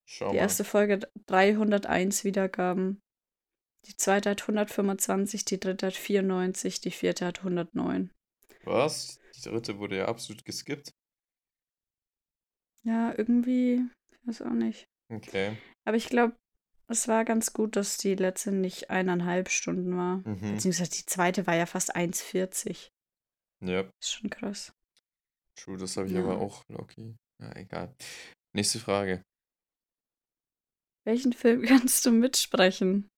[0.07, 0.43] Schau Die mal.
[0.43, 3.01] erste Folge 301 Wiedergaben.
[3.87, 8.13] Die zweite hat 125, die dritte hat 94, die vierte hat 109.
[8.65, 9.19] Was?
[9.37, 10.93] Die dritte wurde ja absolut geskippt.
[12.85, 14.87] Ja, irgendwie, ich weiß auch nicht.
[15.09, 15.57] Okay.
[15.85, 16.37] Aber ich glaube,
[16.89, 20.17] es war ganz gut, dass die letzte nicht eineinhalb Stunden war.
[20.19, 20.55] Mhm.
[20.55, 22.89] Beziehungsweise die zweite war ja fast 1,40.
[23.61, 24.73] Ja, Ist schon krass.
[25.55, 26.21] true, das habe ich Ja.
[26.23, 27.15] aber auch, Loki.
[27.41, 27.95] Ja, egal.
[28.55, 29.23] Nächste Frage.
[31.05, 33.09] Welchen Film kannst du mitsprechen?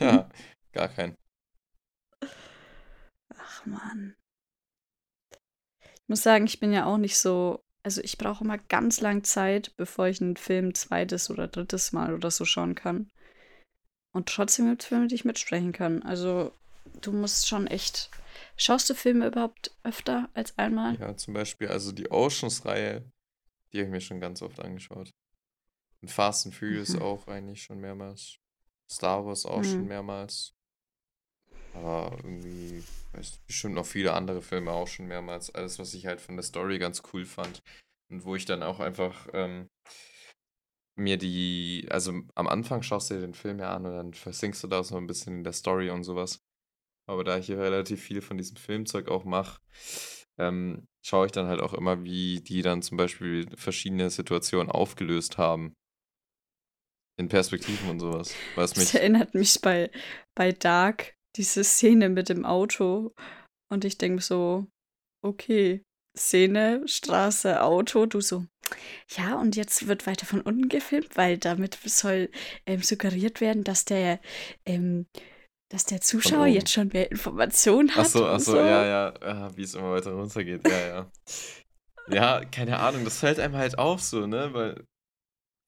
[0.00, 0.28] Ja,
[0.72, 1.14] gar kein.
[3.36, 4.16] Ach man.
[5.32, 7.62] Ich muss sagen, ich bin ja auch nicht so.
[7.86, 12.14] Also ich brauche immer ganz lang Zeit, bevor ich einen Film zweites oder drittes Mal
[12.14, 13.12] oder so schauen kann.
[14.12, 16.02] Und trotzdem gibt es Filme, die ich mitsprechen kann.
[16.02, 16.50] Also
[17.00, 18.10] du musst schon echt.
[18.56, 20.96] Schaust du Filme überhaupt öfter als einmal?
[20.98, 23.04] Ja, zum Beispiel, also die Oceans-Reihe,
[23.72, 25.12] die habe ich mir schon ganz oft angeschaut.
[26.02, 27.02] Und Fast and Furious Mhm.
[27.02, 28.38] auch eigentlich schon mehrmals.
[28.90, 29.88] Star Wars auch schon Mhm.
[29.90, 30.55] mehrmals.
[31.76, 35.54] Aber irgendwie, weiß bestimmt noch viele andere Filme auch schon mehrmals.
[35.54, 37.62] Alles, was ich halt von der Story ganz cool fand.
[38.10, 39.68] Und wo ich dann auch einfach ähm,
[40.96, 44.62] mir die, also am Anfang schaust du dir den Film ja an und dann versinkst
[44.62, 46.40] du da so ein bisschen in der Story und sowas.
[47.08, 49.60] Aber da ich hier relativ viel von diesem Filmzeug auch mache,
[50.38, 55.38] ähm, schaue ich dann halt auch immer, wie die dann zum Beispiel verschiedene Situationen aufgelöst
[55.38, 55.74] haben.
[57.18, 58.34] In Perspektiven und sowas.
[58.56, 58.94] Was Das mich.
[58.94, 59.90] erinnert mich bei,
[60.34, 63.12] bei Dark, diese Szene mit dem Auto.
[63.70, 64.66] Und ich denke so,
[65.24, 65.82] okay,
[66.16, 68.46] Szene, Straße, Auto, du so,
[69.10, 72.30] ja, und jetzt wird weiter von unten gefilmt, weil damit soll
[72.66, 74.20] ähm, suggeriert werden, dass der,
[74.64, 75.06] ähm,
[75.70, 78.06] dass der Zuschauer jetzt schon mehr Informationen hat.
[78.06, 78.56] Achso, achso, so.
[78.56, 81.10] ja, ja, ah, wie es immer weiter runtergeht, ja, ja.
[82.08, 84.84] Ja, keine Ahnung, das fällt einem halt auf so, ne, weil,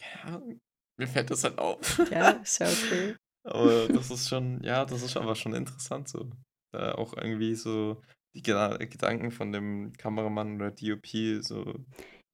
[0.00, 0.60] keine Ahnung,
[0.96, 2.00] mir fällt das halt auf.
[2.10, 3.16] Ja, ist ja okay.
[3.44, 6.30] Aber das ist schon, ja, das ist aber schon interessant so.
[6.72, 8.02] Da auch irgendwie so
[8.34, 11.74] die Geda Gedanken von dem Kameramann oder DOP so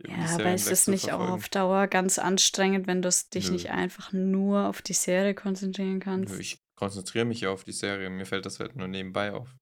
[0.07, 3.53] Ja, aber ist es nicht auch auf Dauer ganz anstrengend, wenn du dich Nö.
[3.53, 6.33] nicht einfach nur auf die Serie konzentrieren kannst?
[6.33, 9.55] Nö, Ich konzentriere mich ja auf die Serie, mir fällt das halt nur nebenbei auf.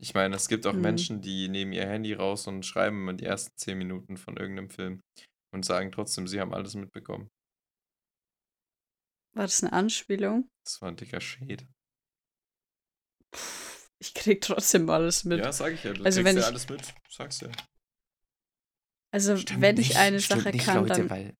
[0.00, 0.82] Ich meine, es gibt auch Mhm.
[0.82, 4.70] Menschen, die nehmen ihr Handy raus und schreiben in die ersten zehn Minuten von irgendeinem
[4.70, 5.00] Film
[5.54, 7.28] und sagen trotzdem, sie haben alles mitbekommen.
[9.34, 10.50] War das eine Anspielung?
[10.64, 11.66] Das war ein dicker Shade.
[13.98, 15.38] Ich krieg trotzdem alles mit.
[15.38, 17.48] Ja, sag ich ja, du Also kriegst wenn ja ich- alles mit, sagst ja.
[19.10, 21.10] Also, Stimmt wenn ich nicht, eine stimmt Sache nicht, kann, Leute, dann.
[21.10, 21.36] weil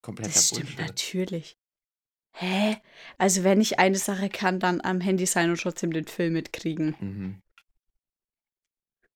[0.00, 0.86] kompletter Das stimmt Bullshit.
[0.86, 1.58] natürlich.
[2.32, 2.76] Hä?
[3.18, 6.94] Also, wenn ich eine Sache kann, dann am Handy sein und trotzdem den Film mitkriegen.
[7.00, 7.42] Mhm.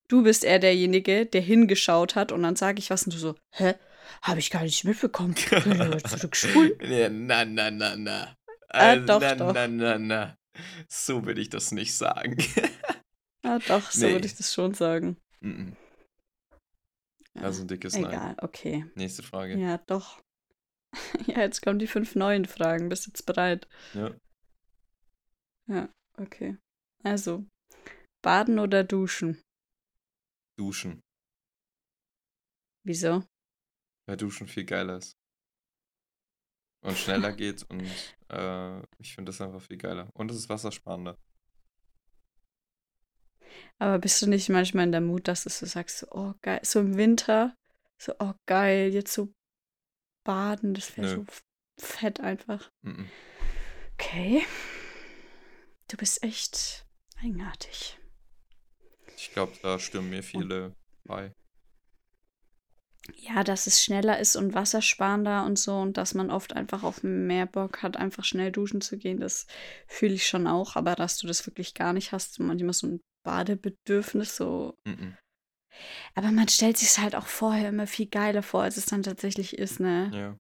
[0.09, 3.35] Du bist eher derjenige, der hingeschaut hat und dann sage ich was und du so,
[3.51, 3.75] hä?
[4.23, 5.35] Habe ich gar nicht mitbekommen.
[5.35, 6.73] Bin ich aber zurückspulen?
[6.83, 8.37] Ja, na, na, na, na.
[8.69, 9.53] Ah, doch, na, doch.
[9.55, 10.37] na, na, na.
[10.88, 12.37] So will ich das nicht sagen.
[13.43, 14.12] Ah, doch, so Nee.
[14.12, 15.17] würde ich das schon sagen.
[17.35, 18.05] Ja, Also ein dickes Nein.
[18.07, 18.85] egal, okay.
[18.95, 19.59] Nächste Frage.
[19.59, 20.21] Ja, doch.
[21.27, 22.88] Ja, jetzt kommen die fünf neuen Fragen.
[22.91, 23.67] Bist du jetzt bereit?
[23.95, 24.15] Ja.
[25.67, 25.88] Ja,
[26.19, 26.59] okay.
[27.03, 27.47] Also,
[28.23, 29.41] baden oder duschen?
[30.59, 31.01] Duschen.
[32.85, 33.25] Wieso?
[34.12, 35.16] Weil Duschen viel geiler ist.
[36.83, 37.81] Und schneller geht und
[38.29, 40.11] äh, ich finde das einfach viel geiler.
[40.12, 41.16] Und es ist wassersparender.
[43.79, 46.61] Aber bist du nicht manchmal in der Mut, dass du so sagst, so, oh geil,
[46.62, 47.57] so im Winter,
[47.96, 49.33] so, oh geil, jetzt so
[50.25, 51.25] baden, das wäre so
[51.81, 52.70] fett einfach.
[52.83, 53.09] Mhm.
[53.94, 54.44] Okay.
[55.88, 56.87] Du bist echt
[57.18, 57.98] eigenartig.
[59.16, 61.35] Ich glaube, da stimmen mir viele bei.
[63.17, 67.03] Ja, dass es schneller ist und wassersparender und so und dass man oft einfach auf
[67.03, 69.47] mehr Bock hat, einfach schnell duschen zu gehen, das
[69.89, 70.76] fühle ich schon auch.
[70.76, 74.76] Aber dass du das wirklich gar nicht hast, manchmal so ein Badebedürfnis, so.
[74.87, 75.16] Mhm.
[76.14, 79.59] Aber man stellt sich halt auch vorher immer viel geiler vor, als es dann tatsächlich
[79.59, 80.11] ist, ne?
[80.12, 80.39] Ja.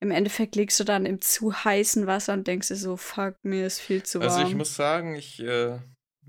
[0.00, 3.66] Im Endeffekt liegst du dann im zu heißen Wasser und denkst dir so, fuck, mir
[3.66, 4.30] ist viel zu warm.
[4.30, 5.78] Also ich muss sagen, ich, äh,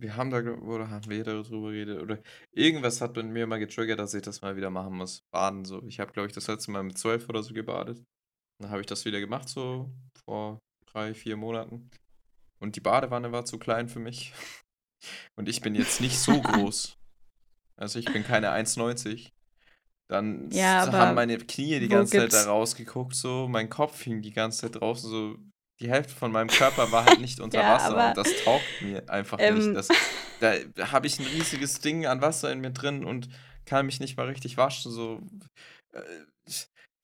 [0.02, 2.20] wir haben da, oder haben wir darüber geredet, oder
[2.52, 5.24] irgendwas hat bei mir mal getriggert, dass ich das mal wieder machen muss.
[5.32, 5.84] Baden so.
[5.84, 8.04] Ich habe, glaube ich, das letzte Mal mit zwölf oder so gebadet.
[8.60, 9.90] Dann habe ich das wieder gemacht, so
[10.26, 11.90] vor drei, vier Monaten.
[12.60, 14.34] Und die Badewanne war zu klein für mich.
[15.38, 16.98] Und ich bin jetzt nicht so groß.
[17.78, 19.30] Also ich bin keine 1,90.
[20.10, 23.48] Dann Ja, haben meine Knie die ganze Zeit da rausgeguckt, so.
[23.48, 25.38] Mein Kopf hing die ganze Zeit draußen, so.
[25.82, 29.10] Die Hälfte von meinem Körper war halt nicht unter Ja, Wasser und das taugt mir
[29.10, 29.76] einfach ähm, nicht.
[29.76, 29.88] Das,
[30.40, 30.54] Da
[30.92, 33.30] habe ich ein riesiges Ding an Wasser in mir drin und
[33.66, 34.92] kann mich nicht mal richtig waschen.
[34.92, 35.22] So
[35.94, 36.02] äh,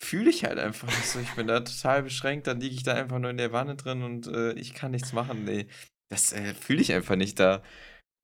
[0.04, 1.20] fühle ich halt einfach nicht so.
[1.20, 4.04] Ich bin da total beschränkt, dann liege ich da einfach nur in der Wanne drin
[4.04, 5.46] und äh, ich kann nichts machen.
[5.46, 5.68] Nee,
[6.10, 7.62] das äh, fühle ich einfach nicht da.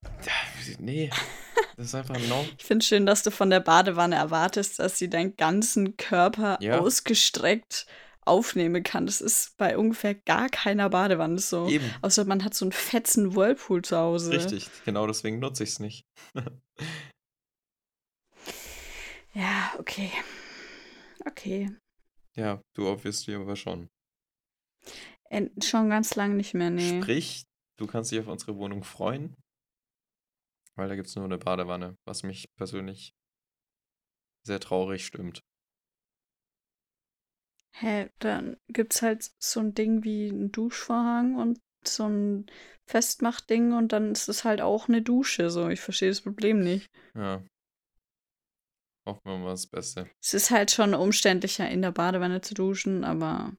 [0.04, 0.32] da.
[0.80, 1.10] Nee,
[1.78, 2.46] das ist einfach ein No.
[2.58, 6.80] Ich finde schön, dass du von der Badewanne erwartest, dass sie deinen ganzen Körper Ja.
[6.80, 7.86] ausgestreckt
[8.26, 9.06] aufnehmen kann.
[9.06, 11.68] Das ist bei ungefähr gar keiner Badewanne so.
[11.68, 14.32] Eben, Außer man hat so einen fetzen Whirlpool zu Hause.
[14.32, 14.70] richtig.
[14.86, 16.06] Genau deswegen nutze ich es nicht.
[19.34, 20.12] Ja, okay.
[21.26, 21.70] Okay.
[22.36, 23.88] Ja, du obviously aber schon.
[25.30, 27.02] Äh, schon ganz lange nicht mehr, nee.
[27.02, 27.44] Sprich,
[27.78, 29.34] du kannst dich auf unsere Wohnung freuen,
[30.76, 33.14] weil da gibt es nur eine Badewanne, was mich persönlich
[34.46, 35.42] sehr traurig stimmt.
[37.74, 42.46] Hä, dann gibt's halt so ein Ding wie ein Duschvorhang und so ein
[42.88, 45.50] Festmachding und dann ist es halt auch eine Dusche.
[45.50, 46.90] So, ich verstehe das Problem nicht.
[47.16, 47.44] Ja.
[49.08, 50.10] Hoffen wir mal das Beste.
[50.22, 53.54] Es ist halt schon umständlicher, in der Badewanne zu duschen, aber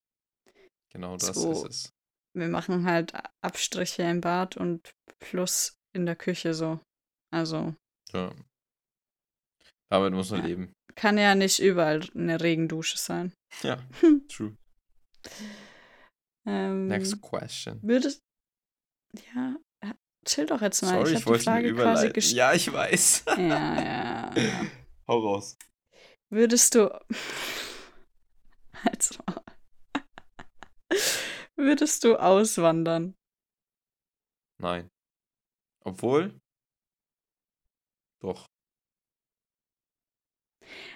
[0.92, 1.52] Genau das So.
[1.52, 1.92] ist es.
[2.34, 6.78] wir machen halt Abstriche im Bad und plus in der Küche so.
[7.32, 7.74] Also
[8.12, 8.32] Ja.
[9.90, 10.46] Damit muss man Ja.
[10.46, 10.72] leben.
[10.94, 13.32] kann ja nicht überall eine Regendusche sein.
[13.62, 13.76] Ja,
[14.28, 14.56] true.
[16.46, 17.78] Ähm, Next question.
[17.82, 18.20] Würdest.
[19.34, 19.92] Ja, äh,
[20.26, 20.88] chill doch jetzt mal.
[20.90, 22.12] Sorry, ich ich die wollte nur Frage quasi überleiten.
[22.14, 22.36] gestellt.
[22.36, 23.24] Ja, ich weiß.
[23.26, 24.66] Ja, ja, ja.
[25.08, 25.56] Hau raus.
[26.30, 26.88] Würdest du.
[28.84, 29.14] Also.
[31.54, 33.14] Würdest du auswandern?
[34.58, 34.90] Nein.
[35.84, 36.40] Obwohl.
[38.20, 38.48] Doch.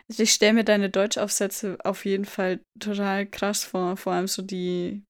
[0.09, 4.43] Also ich stelle mir deine Deutschaufsätze auf jeden Fall total krass vor, vor allem so
[4.43, 5.05] die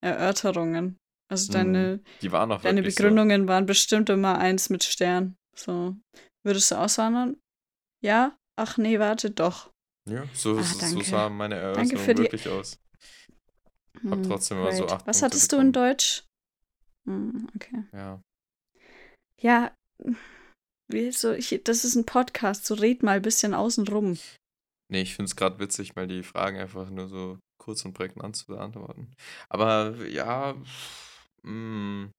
[0.00, 0.96] Erörterungen.
[1.30, 5.36] Also deine, Die waren auch deine wirklich Begründungen waren bestimmt immer eins mit Stern.
[5.56, 5.96] So.
[6.42, 7.36] Würdest du auswandern?
[8.02, 8.36] Ja?
[8.56, 9.70] Ach nee, warte, doch.
[10.06, 10.14] So.
[10.14, 12.78] Ja, so, Ah, so, so sah meine Danke Erörterung für die- wirklich aus.
[13.96, 15.72] Hab Hm, trotzdem immer so acht Was Punkte hattest du in bekommen.
[15.72, 16.24] Deutsch?
[17.06, 17.84] Hm, okay.
[17.92, 18.20] Ja.
[19.40, 19.74] Ja,
[21.10, 24.18] so, ich, das ist ein Podcast, so red mal ein bisschen außen rum.
[24.90, 28.36] Nee, ich finde es gerade witzig, mal die Fragen einfach nur so kurz und prägnant
[28.36, 29.14] zu beantworten.
[29.48, 30.54] Aber ja,
[31.42, 32.10] mh,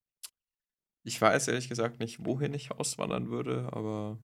[1.06, 4.18] ich weiß ehrlich gesagt nicht, wohin ich auswandern würde, aber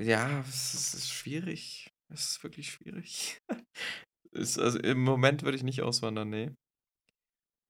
[0.00, 1.90] ja, es ist, es ist schwierig.
[2.10, 3.38] Es ist wirklich schwierig.
[4.32, 6.50] ist, also im Moment würde ich nicht auswandern, nee.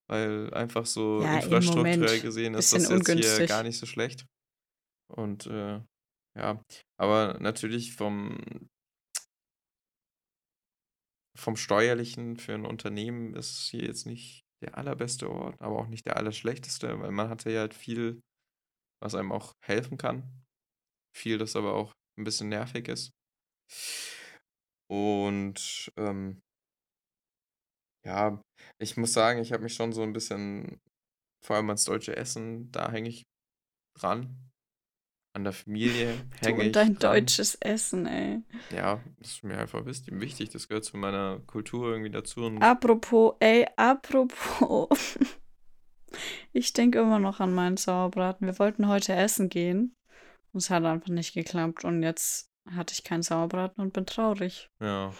[0.07, 4.25] Weil einfach so Ja, infrastrukturell gesehen ist das jetzt hier gar nicht so schlecht.
[5.11, 5.81] Und äh,
[6.35, 6.61] ja,
[6.97, 8.37] aber natürlich vom
[11.35, 16.05] vom Steuerlichen für ein Unternehmen ist hier jetzt nicht der allerbeste Ort, aber auch nicht
[16.05, 18.21] der allerschlechteste, weil man hat ja halt viel,
[19.01, 20.45] was einem auch helfen kann.
[21.15, 23.11] Viel, das aber auch ein bisschen nervig ist.
[24.89, 26.41] Und ähm,
[28.05, 28.41] ja,
[28.79, 30.79] ich muss sagen, ich habe mich schon so ein bisschen,
[31.45, 33.23] vor allem ans deutsche Essen, da hänge ich
[33.97, 34.48] dran.
[35.33, 37.13] An der Familie hänge ich und dein dran.
[37.13, 38.41] deutsches Essen, ey.
[38.75, 40.49] Ja, das ist mir einfach wichtig.
[40.49, 42.45] Das gehört zu meiner Kultur irgendwie dazu.
[42.59, 44.89] Apropos, ey, apropos.
[46.53, 48.47] Ich denke immer noch an meinen Sauerbraten.
[48.47, 49.95] Wir wollten heute essen gehen.
[50.51, 51.85] Und es hat einfach nicht geklappt.
[51.85, 54.67] Und jetzt hatte ich keinen Sauerbraten und bin traurig.
[54.81, 55.13] ja,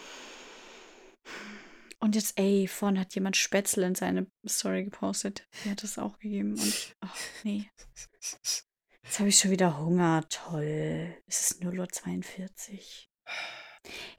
[2.00, 5.46] Und jetzt, ey, vorhin hat jemand Spätzle in seine Story gepostet.
[5.64, 6.58] Die hat es auch gegeben.
[6.58, 7.70] Und, ach, nee.
[9.10, 10.22] Jetzt habe ich schon wieder Hunger.
[10.28, 11.12] Toll.
[11.26, 13.32] Es ist 0.42 Uhr.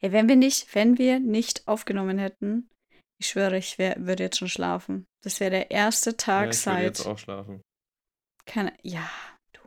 [0.01, 2.69] Ey, wenn wir nicht, wenn wir nicht aufgenommen hätten,
[3.17, 5.05] ich schwöre, ich wär, würde jetzt schon schlafen.
[5.23, 7.07] Das wäre der erste ja, Tag ich würde jetzt seit.
[7.07, 7.61] auch schlafen.
[8.45, 9.09] Keine, ja,
[9.53, 9.61] du.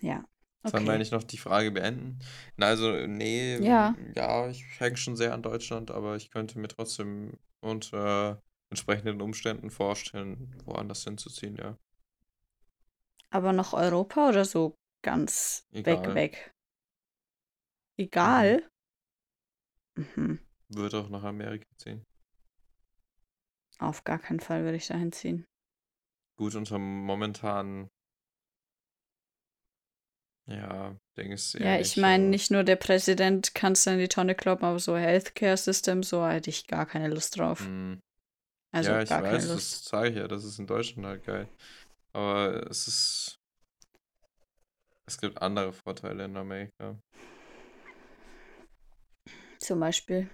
[0.00, 0.24] Ja.
[0.62, 0.90] Sollen wir Okay.
[0.94, 2.20] eigentlich noch die Frage beenden?
[2.56, 3.94] Na, also, nee, Ja.
[4.16, 9.70] ja, ich hänge schon sehr an Deutschland, aber ich könnte mir trotzdem unter entsprechenden Umständen
[9.70, 11.76] vorstellen, woanders hinzuziehen, ja.
[13.30, 16.14] Aber nach Europa oder so ganz weg, Egal.
[16.14, 16.50] weg?
[17.96, 18.68] Egal?
[19.96, 20.38] Mhm.
[20.68, 22.04] Würde auch nach Amerika ziehen.
[23.78, 25.44] Auf gar keinen Fall würde ich dahin ziehen.
[26.36, 27.88] Gut, unter momentanen,
[30.46, 34.08] ja, Ding ist Ja, ich meine, aber- nicht nur der Präsident kann es in die
[34.08, 37.60] Tonne kloppen, aber so Healthcare System, so hätte ich gar keine Lust drauf.
[37.60, 38.00] Hm.
[38.72, 41.48] Also ja, ich weiß, das sage ich ja, das ist in Deutschland halt geil.
[42.12, 43.36] Aber es ist.
[45.06, 46.96] Es gibt andere Vorteile in Amerika.
[49.58, 50.30] Zum Beispiel.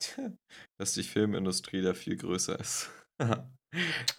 [0.78, 2.90] Dass die Filmindustrie da viel größer ist.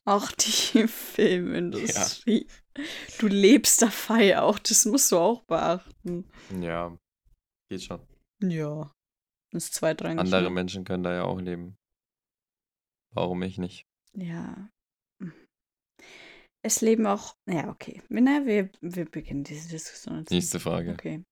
[0.06, 2.48] Auch die Filmindustrie.
[2.78, 2.84] Ja.
[3.20, 6.26] Du lebst dabei auch, das musst du auch beachten.
[6.62, 6.98] Ja,
[7.70, 8.00] geht schon.
[8.42, 8.90] Ja.
[9.52, 10.20] Das ist zweitrangig.
[10.20, 10.50] Andere ne?
[10.52, 11.76] Menschen können da ja auch leben.
[13.12, 13.86] Warum ich nicht?
[14.14, 14.70] Ja.
[16.64, 17.36] Es leben auch.
[17.48, 18.02] Ja, okay.
[18.10, 20.32] Na, wir, wir beginnen diese Diskussion jetzt.
[20.32, 20.92] Nächste Frage.
[20.92, 21.24] Okay.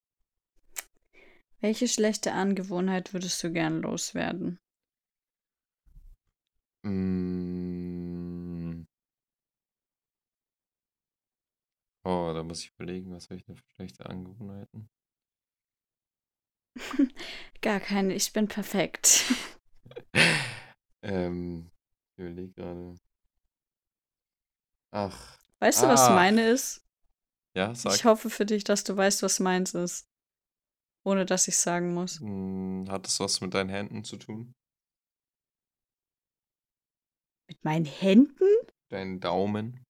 [1.61, 4.59] Welche schlechte Angewohnheit würdest du gern loswerden?
[6.83, 8.85] Mm.
[12.05, 14.89] Oh, da muss ich überlegen, was habe ich denn für schlechte Angewohnheiten?
[17.61, 19.25] Gar keine, ich bin perfekt.
[21.01, 21.69] ähm,
[22.15, 22.95] ich überlege gerade.
[24.91, 25.37] Ach.
[25.59, 26.15] Weißt du, was Ah.
[26.15, 26.81] meine ist?
[27.55, 27.95] Ja, sag.
[27.95, 30.05] Ich hoffe für dich, dass du weißt, was meins ist.
[31.05, 32.19] Ohne dass ich sagen muss.
[32.19, 34.53] Hm, hat das was mit deinen Händen zu tun?
[37.47, 38.47] Mit meinen Händen?
[38.89, 39.83] Deinen Daumen?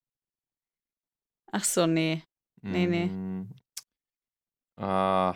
[1.52, 2.24] Ach so, nee.
[2.62, 3.08] Nee, nee.
[3.08, 3.50] Hm,
[4.78, 5.36] Ah,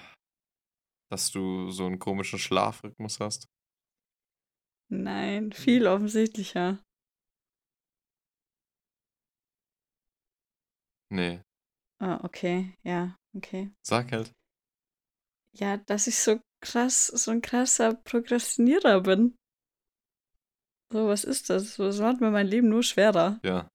[1.11, 3.47] dass du so einen komischen Schlafrhythmus hast?
[4.93, 6.77] Nein, viel offensichtlicher.
[11.09, 11.41] Nee.
[11.99, 13.71] Ah, okay, ja, okay.
[13.81, 14.31] Sag halt.
[15.55, 19.35] Ja, dass ich so krass, so ein krasser Prokrastinierer bin.
[20.91, 21.75] So, was ist das?
[21.75, 23.39] So, Das macht mir mein Leben nur schwerer.
[23.43, 23.67] Ja.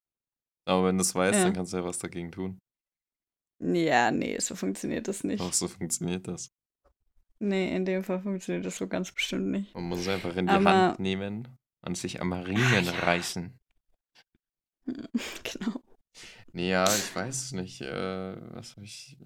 [0.66, 1.44] Aber wenn du es weißt, Ja.
[1.44, 2.58] dann kannst du ja was dagegen tun.
[3.60, 5.40] Ja, nee, so funktioniert das nicht.
[5.40, 6.50] Auch so funktioniert das.
[7.40, 9.74] Nee, in dem Fall funktioniert das so ganz bestimmt nicht.
[9.74, 11.48] Man muss es einfach in die Aber- Hand nehmen
[11.82, 12.92] und sich am Riemen ja.
[12.92, 13.58] reißen.
[15.44, 15.82] Genau.
[16.52, 17.82] Nee, ja, ich weiß es nicht.
[17.82, 19.18] Äh, was habe ich.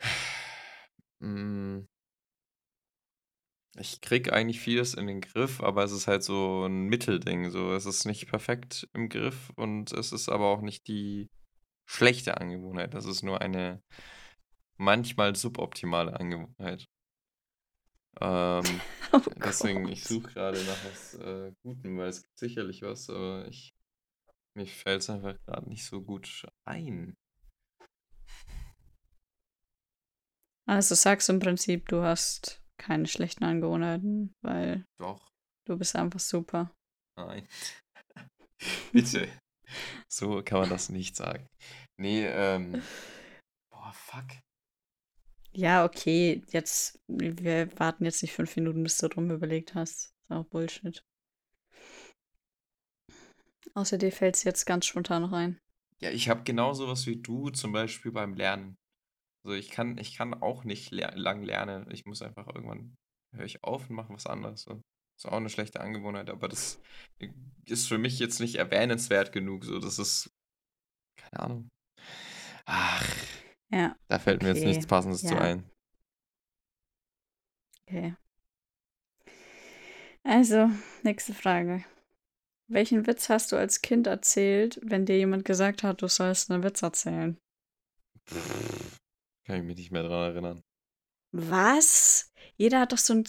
[1.20, 1.80] Mm.
[3.76, 7.50] Ich krieg eigentlich vieles in den Griff, aber es ist halt so ein Mittelding.
[7.50, 11.28] So, es ist nicht perfekt im Griff und es ist aber auch nicht die
[11.88, 12.94] schlechte Angewohnheit.
[12.94, 13.82] Das ist nur eine
[14.78, 16.86] manchmal suboptimale Angewohnheit.
[18.20, 18.64] Ähm,
[19.12, 20.08] Oh deswegen, ich Gott.
[20.08, 23.72] suche gerade nach was äh, Gutem, weil es gibt sicherlich was, aber ich,
[24.54, 27.14] mir fällt es einfach gerade nicht so gut ein.
[30.68, 35.30] Also sagst du im Prinzip, du hast keine schlechten Angewohnheiten, weil Doch,
[35.66, 36.70] du bist einfach super.
[37.16, 37.48] nein.
[38.92, 39.28] Bitte.
[40.10, 41.46] So kann man das nicht sagen.
[41.98, 42.82] Nee, ähm.
[43.70, 44.26] Boah, fuck.
[45.58, 50.14] Ja, okay, jetzt, wir warten jetzt nicht fünf Minuten, bis du drum überlegt hast.
[50.22, 51.02] Ist auch Bullshit.
[53.74, 55.58] Außer dir fällt es jetzt ganz spontan rein.
[56.00, 58.76] Ja, ich habe genau sowas wie du zum Beispiel beim Lernen.
[59.44, 61.90] Also ich kann, ich kann auch nicht ler lang lernen.
[61.90, 62.94] Ich muss einfach irgendwann
[63.34, 64.62] höre ich auf und mache was anderes.
[64.62, 64.80] So.
[65.16, 66.80] Ist auch eine schlechte Angewohnheit, aber das
[67.64, 69.64] ist für mich jetzt nicht erwähnenswert genug.
[69.64, 70.30] So, das ist
[71.16, 71.68] keine Ahnung.
[72.64, 73.27] Ach,
[73.70, 74.68] Ja, da fällt mir jetzt okay.
[74.68, 75.40] nichts Passendes zu Ja.
[75.40, 75.70] ein.
[77.86, 78.14] okay.
[80.24, 80.70] Also,
[81.02, 81.84] nächste Frage.
[82.70, 86.62] Welchen Witz hast du als Kind erzählt, wenn dir jemand gesagt hat, du sollst einen
[86.62, 87.38] Witz erzählen?
[88.28, 88.98] Pff,
[89.46, 90.62] Kann ich mich nicht mehr dran erinnern.
[91.32, 92.30] Was?
[92.56, 93.24] Jeder hat doch so ein.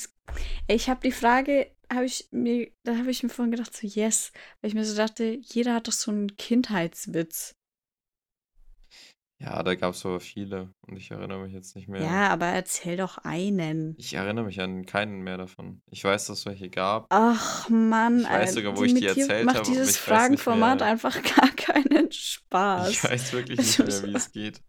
[0.68, 4.32] Ich habe die Frage, habe ich mir, da habe ich mir vorhin gedacht, so yes,
[4.62, 7.56] weil ich mir so dachte, jeder hat doch so einen Kindheitswitz.
[9.42, 12.02] Ja, da gab es aber viele und ich erinnere mich jetzt nicht mehr.
[12.02, 13.96] Ja, aber erzähl doch einen.
[13.98, 15.82] Ich erinnere mich an keinen mehr davon.
[15.90, 17.06] Ich weiß, dass es welche gab.
[17.10, 19.98] Ach Mann, Ich weiß Alter, sogar, wo ich die erzählt macht habe, aber dieses ich
[20.02, 23.04] Fragenformat einfach gar keinen Ich Spaß.
[23.06, 24.62] weiß wirklich nicht mehr, wie es geht.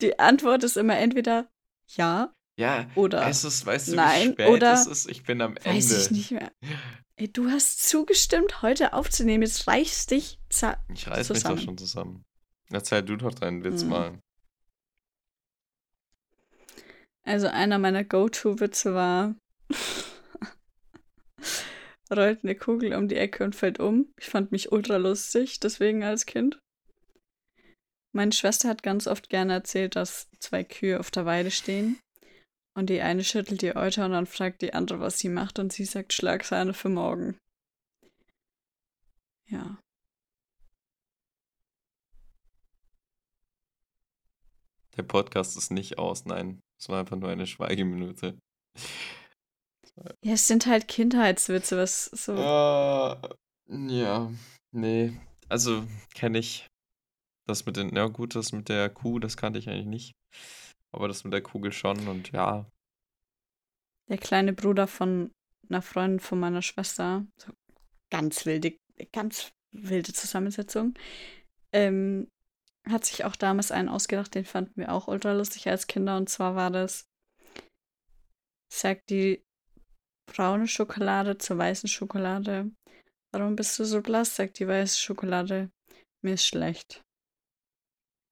[0.00, 1.48] Die Antwort ist immer entweder
[1.96, 5.08] ja Ja, oder es ist, weißt du, Nein, spät oder es ist?
[5.08, 5.70] Ich bin am Ende.
[5.70, 6.50] weiß ich nicht mehr.
[7.18, 9.42] Ey, du hast zugestimmt, heute aufzunehmen.
[9.44, 11.60] Jetzt reichst dich za- Ich reiß mich doch zusammen.
[11.60, 12.24] schon zusammen.
[12.70, 13.90] Erzähl du doch deinen Witz Mhm.
[13.90, 14.18] mal.
[17.24, 19.34] Also einer meiner Go-To-Witze war,
[22.10, 24.12] rollt eine Kugel um die Ecke und fällt um.
[24.18, 26.58] Ich fand mich ultra lustig, deswegen als Kind.
[28.12, 31.98] Meine Schwester hat ganz oft gerne erzählt, dass zwei Kühe auf der Weide stehen.
[32.74, 35.58] Und die eine schüttelt die Euter und dann fragt die andere, was sie macht.
[35.58, 37.38] Und sie sagt, Schlagsahne für morgen.
[39.48, 39.78] Ja.
[44.96, 46.60] Der Podcast ist nicht aus, nein.
[46.78, 48.38] Es war einfach nur eine Schweigeminute.
[50.22, 52.32] Ja, es sind halt Kindheitswitze, was so.
[52.32, 53.16] Äh,
[53.68, 54.30] ja,
[54.72, 55.18] nee.
[55.48, 55.84] Also
[56.14, 56.66] kenne ich
[57.46, 60.12] das mit den, ja gut, das mit der Kuh, das kannte ich eigentlich nicht.
[60.92, 62.66] Aber das mit der Kugel schon und ja,
[64.08, 65.30] Der kleine Bruder von
[65.68, 67.52] einer Freundin von meiner Schwester, so
[68.10, 68.76] ganz wilde,
[69.12, 70.94] ganz wilde Zusammensetzung.
[71.72, 72.28] Ähm,
[72.88, 76.16] hat sich auch damals einen ausgedacht, den fanden wir auch ultra lustig als Kinder.
[76.16, 77.08] Und zwar war das,
[78.72, 79.44] sagt die
[80.26, 82.70] braune Schokolade zur weißen Schokolade.
[83.32, 84.36] Warum bist du so blass?
[84.36, 85.70] sagt die weiße Schokolade.
[86.22, 87.02] Mir ist schlecht.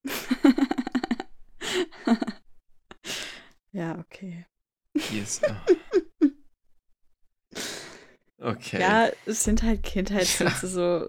[3.72, 4.46] ja, okay.
[5.10, 5.40] Yes.
[8.44, 8.78] Okay.
[8.78, 11.08] Ja, es sind halt Kindheitswitze so.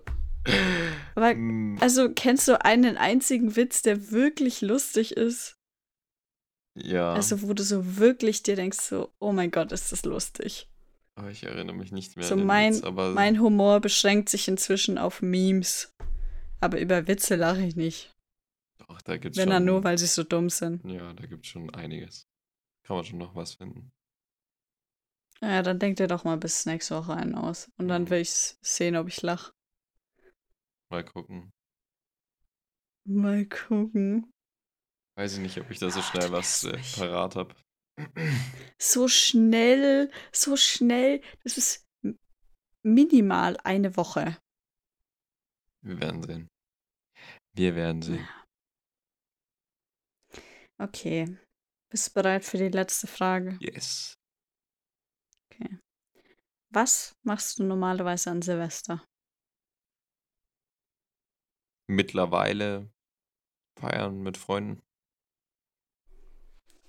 [1.16, 1.78] Aber, hm.
[1.82, 5.58] also, kennst du einen einzigen Witz, der wirklich lustig ist?
[6.78, 7.14] Ja.
[7.14, 10.70] Also, wo du so wirklich dir denkst, so, oh mein Gott, ist das lustig.
[11.16, 14.30] Aber ich erinnere mich nicht mehr so an den mein, Witz, aber mein Humor beschränkt
[14.30, 15.94] sich inzwischen auf Memes.
[16.60, 18.14] Aber über Witze lache ich nicht.
[18.80, 20.84] Doch, da gibt's Wenn schon, dann nur, weil sie so dumm sind.
[20.86, 22.28] Ja, da gibt es schon einiges.
[22.84, 23.92] Kann man schon noch was finden.
[25.42, 27.72] Ja, dann denk dir doch mal bis nächste Woche einen aus.
[27.78, 28.10] Und dann Mhm.
[28.10, 29.54] will ich sehen, ob ich lach.
[30.96, 31.52] Mal gucken.
[33.06, 34.32] Mal gucken.
[35.18, 37.54] Weiß ich nicht, ob ich da so schnell was äh, parat habe.
[38.80, 41.22] So schnell, so schnell.
[41.44, 41.86] Das ist
[42.82, 44.38] minimal eine Woche.
[45.82, 46.48] Wir werden sehen.
[47.58, 48.28] Wir werden sehen.
[50.78, 51.38] Okay.
[51.92, 53.58] Bist du bereit für die letzte Frage?
[53.60, 54.16] Yes.
[56.70, 59.06] Was machst du normalerweise an Silvester?
[61.88, 62.90] Mittlerweile
[63.80, 64.82] feiern mit Freunden.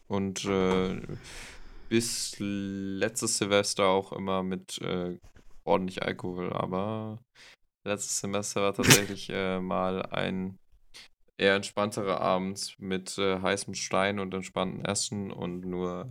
[0.08, 1.00] Und äh,
[1.88, 5.18] bis letztes Silvester auch immer mit äh,
[5.64, 6.52] ordentlich Alkohol.
[6.52, 7.18] Aber
[7.84, 10.58] letztes Semester war tatsächlich äh, mal ein
[11.38, 16.10] eher entspannterer Abend mit äh, heißem Stein und entspannten Essen und nur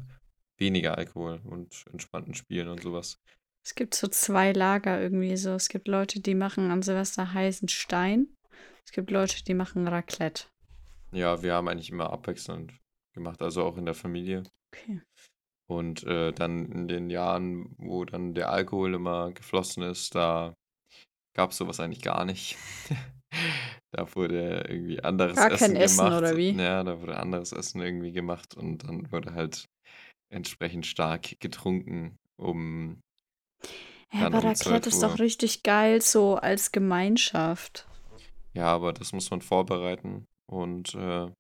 [0.57, 3.19] weniger Alkohol und entspannten Spielen und sowas.
[3.65, 5.51] Es gibt so zwei Lager irgendwie so.
[5.51, 8.34] Es gibt Leute, die machen an Silvester heißen Stein.
[8.86, 10.45] Es gibt Leute, die machen Raclette.
[11.11, 12.73] Ja, wir haben eigentlich immer abwechselnd
[13.13, 14.43] gemacht, also auch in der Familie.
[14.73, 15.01] Okay.
[15.67, 20.53] Und äh, dann in den Jahren, wo dann der Alkohol immer geflossen ist, da
[21.33, 22.57] gab es sowas eigentlich gar nicht.
[23.91, 26.17] da wurde irgendwie anderes Gar Essen kein Essen, gemacht.
[26.17, 26.51] oder wie?
[26.51, 29.65] Ja, da wurde anderes Essen irgendwie gemacht und dann wurde halt
[30.29, 33.01] entsprechend stark getrunken, um
[34.13, 37.88] Ja, aber Raclette 12 ist doch richtig geil, so als Gemeinschaft.
[38.55, 41.31] Ja, aber das muss man vorbereiten und äh,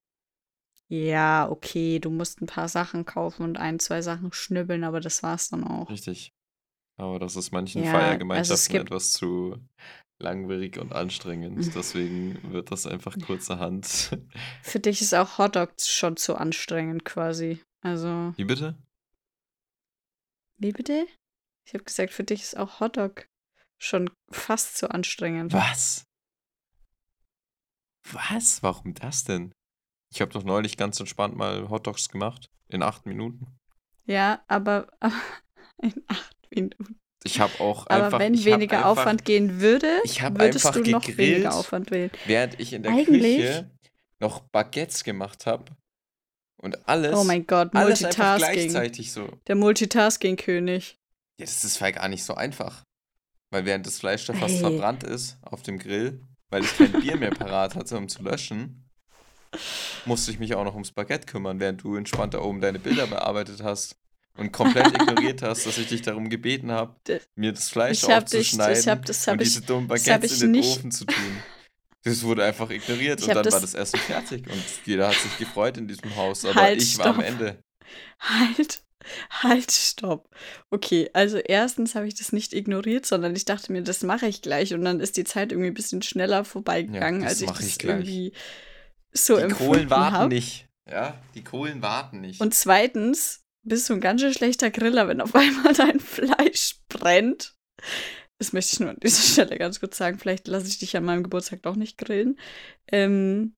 [0.89, 5.23] Ja, okay, du musst ein paar Sachen kaufen und ein, zwei Sachen schnibbeln, aber das
[5.23, 5.89] war's dann auch.
[5.89, 6.31] richtig.
[6.97, 9.57] Aber das ist manchen Ja, also Feiergemeinschaften gibt- etwas zu
[10.21, 11.57] langwierig und anstrengend.
[11.75, 13.85] Deswegen wird das einfach kurzerhand.
[14.63, 17.61] Für dich ist auch Hotdog schon zu anstrengend quasi.
[17.81, 18.75] Also, Wie bitte?
[20.57, 21.05] wie bitte?
[21.67, 23.27] Ich habe gesagt, für dich ist auch Hotdog
[23.77, 25.51] schon fast zu anstrengend.
[25.51, 26.05] Was?
[28.11, 28.61] Was?
[28.63, 29.51] Warum das denn?
[30.13, 32.47] Ich habe doch neulich ganz entspannt mal Hotdogs gemacht.
[32.69, 33.47] In acht Minuten.
[34.05, 35.13] Ja, aber, aber
[35.81, 36.97] in acht Minuten.
[37.23, 38.19] Ich habe auch Aber einfach.
[38.19, 41.17] wenn ich hab weniger einfach, Aufwand gehen würde, ich würdest einfach du noch gegrillt.
[41.31, 42.11] weniger Aufwand wählen.
[42.25, 43.71] Während ich in der Eigentlich- Küche
[44.19, 45.65] noch Baguettes gemacht habe.
[46.61, 47.15] Und alles.
[47.15, 48.53] Oh mein Gott, alles Multitasking.
[48.53, 49.27] gleichzeitig so.
[49.47, 50.97] Der Multitasking-König.
[51.39, 52.83] Ja, das ist halt gar nicht so einfach.
[53.51, 54.59] Weil während das Fleisch da fast Ey.
[54.61, 58.89] verbrannt ist auf dem Grill, weil ich kein Bier mehr parat hatte, um zu löschen,
[60.05, 63.07] musste ich mich auch noch ums Baguette kümmern, während du entspannt da oben deine Bilder
[63.07, 63.95] bearbeitet hast
[64.37, 66.95] und komplett ignoriert hast, dass ich dich darum gebeten habe,
[67.35, 69.89] mir das Fleisch Ich hab dich, aufzuschneiden ich hab, das und habe ich, diese dummen
[69.89, 71.37] hab Baguettes in den nicht- Ofen zu tun.
[72.03, 75.07] Das wurde einfach ignoriert Ich und hab dann das- war das Essen fertig und jeder
[75.07, 77.25] hat sich gefreut in diesem Haus, aber Halt, ich war am stopp.
[77.25, 77.63] Ende.
[78.19, 78.83] Halt,
[79.29, 80.29] halt, stopp.
[80.69, 84.41] Okay, also erstens habe ich das nicht ignoriert, sondern ich dachte mir, das mache ich
[84.41, 87.61] gleich und dann ist die Zeit irgendwie ein bisschen schneller vorbeigegangen, Ja, als ich das
[87.61, 88.33] ich irgendwie
[89.11, 90.33] so Die Kohlen empfunden warten habe.
[90.33, 90.67] nicht.
[90.89, 92.41] Ja, die Kohlen warten nicht.
[92.41, 97.55] Und zweitens bist du ein ganz schön schlechter Griller, wenn auf einmal dein Fleisch brennt.
[98.37, 100.19] Das möchte ich nur an dieser Stelle ganz kurz sagen.
[100.19, 102.37] Vielleicht lasse ich dich an meinem Geburtstag doch nicht grillen.
[102.91, 103.55] Ähm,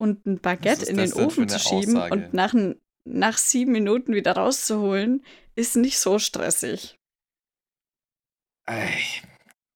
[0.00, 2.14] und ein Baguette in den Ofen zu schieben Aussage?
[2.14, 5.24] und nach, n- nach sieben Minuten wieder rauszuholen,
[5.54, 6.96] ist nicht so stressig.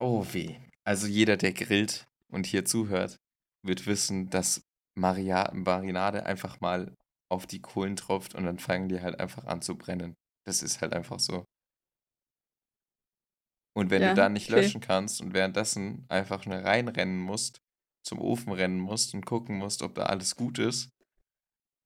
[0.00, 0.56] Oh weh.
[0.84, 3.16] Also jeder, der grillt und hier zuhört,
[3.62, 4.62] wird wissen, dass
[4.96, 6.94] Maria Marinade einfach mal
[7.30, 10.14] auf die Kohlen tropft und dann fangen die halt einfach an zu brennen.
[10.46, 11.44] Das ist halt einfach so.
[13.76, 14.50] Und wenn Ja, du da nicht okay.
[14.50, 17.60] löschen kannst und währenddessen einfach schnell reinrennen musst,
[18.04, 20.90] zum Ofen rennen musst und gucken musst, ob da alles gut ist,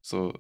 [0.05, 0.34] so,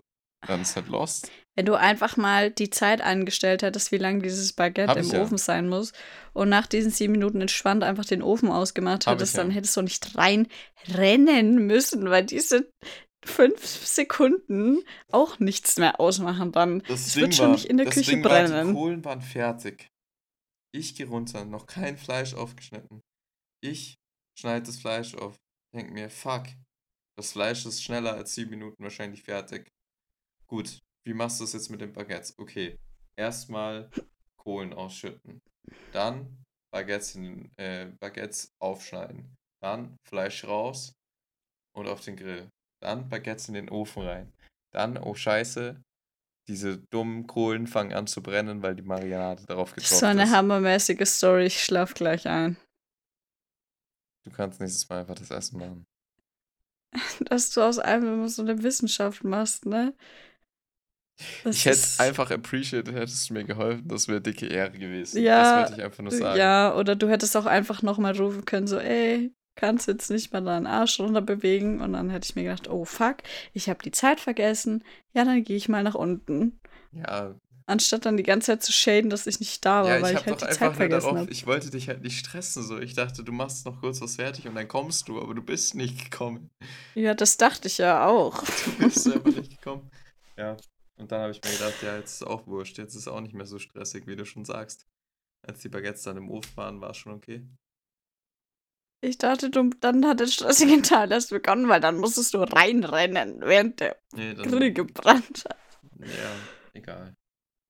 [0.46, 1.30] dann ist halt lost.
[1.54, 5.12] Wenn du einfach mal die Zeit eingestellt hättest, wie lange dieses Baguette Hab im ich
[5.12, 5.22] ja.
[5.22, 5.92] Ofen sein muss
[6.32, 9.42] und nach diesen sieben Minuten entspannt einfach den Ofen ausgemacht Hab ich hättest, ja.
[9.42, 12.70] dann hättest du nicht reinrennen müssen, weil diese
[13.24, 16.82] fünf Sekunden auch nichts mehr ausmachen dann.
[16.88, 18.74] Das Es wird schon nicht in der das Küche Ding war, die brennen.
[18.74, 19.88] Kohlen waren fertig.
[20.72, 23.02] Ich gehe runter, noch kein Fleisch aufgeschnitten.
[23.62, 23.96] Ich
[24.38, 25.36] schneide das Fleisch auf.
[25.74, 26.44] Denk mir, fuck,
[27.18, 29.70] das Fleisch ist schneller als sieben Minuten wahrscheinlich fertig.
[30.50, 32.34] Gut, wie machst du das jetzt mit den Baguettes?
[32.36, 32.76] Okay,
[33.16, 33.88] erstmal
[34.36, 35.40] Kohlen ausschütten.
[35.92, 36.42] Dann
[36.72, 39.36] Baguettes, in, äh, Baguettes aufschneiden.
[39.62, 40.92] Dann Fleisch raus
[41.76, 42.48] und auf den Grill.
[42.82, 44.32] Dann Baguettes in den Ofen rein.
[44.72, 45.80] Dann, oh Scheiße,
[46.48, 50.06] diese dummen Kohlen fangen an zu brennen, weil die Marinade darauf Das getropft ist so
[50.06, 50.30] eine ist.
[50.30, 51.46] hammermäßige Story.
[51.46, 52.56] Ich schlaf gleich ein.
[54.24, 55.86] Du kannst nächstes Mal einfach das Essen machen.
[57.26, 59.94] Dass du aus allem immer so eine Wissenschaft machst, ne?
[61.44, 65.22] Das ich hätte einfach appreciated, hättest du mir geholfen, das wäre dicke Ehre gewesen.
[65.22, 66.38] Ja, das wollte ich einfach nur sagen.
[66.38, 70.42] Ja, oder du hättest auch einfach nochmal rufen können, so, ey, kannst jetzt nicht mal
[70.42, 71.80] deinen Arsch runter bewegen.
[71.80, 73.18] Und dann hätte ich mir gedacht, oh fuck,
[73.52, 74.84] ich habe die Zeit vergessen.
[75.12, 76.58] Ja, dann gehe ich mal nach unten.
[76.92, 77.34] Ja,
[77.70, 80.14] Anstatt dann die ganze Zeit zu shaden, dass ich nicht da war, ja ich weil
[80.16, 81.30] ich halt die Zeit vergessen habe.
[81.30, 82.80] ich wollte dich halt nicht stressen, so.
[82.80, 85.76] Ich dachte, du machst noch kurz was fertig und dann kommst du, aber du bist
[85.76, 86.50] nicht gekommen.
[86.96, 88.42] Ja, das dachte ich ja auch.
[88.42, 89.88] Du bist einfach nicht gekommen.
[90.36, 90.56] Ja,
[91.00, 93.34] und dann habe ich mir gedacht, ja, jetzt ist auch wurscht, jetzt ist auch nicht
[93.34, 94.86] mehr so stressig, wie du schon sagst.
[95.42, 97.46] Als die Baguettes dann im Ofen waren, war es schon okay.
[99.02, 103.40] Ich dachte, du, dann hat der stressige Teil erst begonnen, weil dann musstest du reinrennen,
[103.40, 104.34] während der Nee.
[104.34, 105.58] Grill gebrannt hat.
[105.98, 106.36] Ja,
[106.74, 107.16] egal.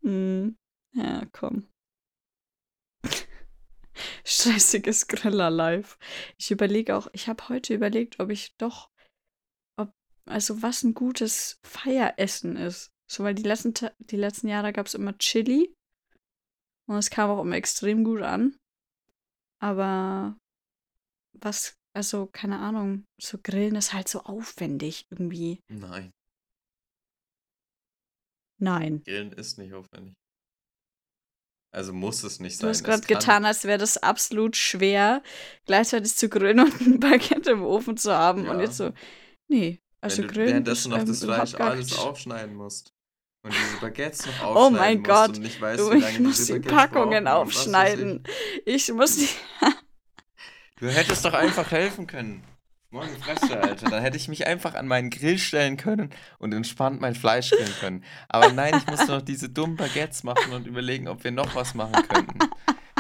[0.03, 0.57] Hm.
[0.93, 1.68] Ja, komm.
[4.24, 5.99] Stressiges Griller live.
[6.37, 8.91] Ich überlege auch, ich habe heute überlegt, ob ich doch,
[9.76, 9.93] ob,
[10.26, 12.93] also was ein gutes Feieressen ist.
[13.11, 15.74] So, weil die letzten, die letzten Jahre gab es immer Chili.
[16.86, 18.56] Und es kam auch immer extrem gut an.
[19.61, 20.36] Aber
[21.32, 25.61] was, also keine Ahnung, so Grillen ist halt so aufwendig irgendwie.
[25.68, 26.12] Nein,
[28.62, 29.02] Nein.
[29.04, 30.14] Grillen ist nicht aufwendig.
[31.72, 32.70] Also muss es nicht Du sein.
[32.70, 35.22] hast es gerade getan, als wäre das absolut schwer,
[35.66, 38.48] gleichzeitig zu grillen und ein Baguette im Ofen zu haben.
[38.48, 38.64] Und Ja.
[38.64, 38.92] jetzt so,
[39.48, 42.92] nee, also wenn du grillen währenddessen ist, noch das Fleisch alles aufschneiden musst.
[43.43, 46.61] Und diese Baguettes noch Oh aufschneiden mein musst Gott, nicht weißt, Du, ich muss diese
[46.61, 47.30] die Baguettes Packungen ich.
[47.32, 48.22] aufschneiden.
[48.64, 49.28] Ich muss die.
[50.80, 52.43] Du hättest doch einfach helfen können.
[52.88, 53.91] Morgen Fresse, Alter.
[53.91, 57.74] Dann hätte ich mich einfach an meinen Grill stellen können und entspannt mein Fleisch grillen
[57.78, 58.05] können.
[58.28, 61.74] Aber nein, ich musste noch diese dummen Baguettes machen und überlegen, ob wir noch was
[61.74, 62.38] machen könnten.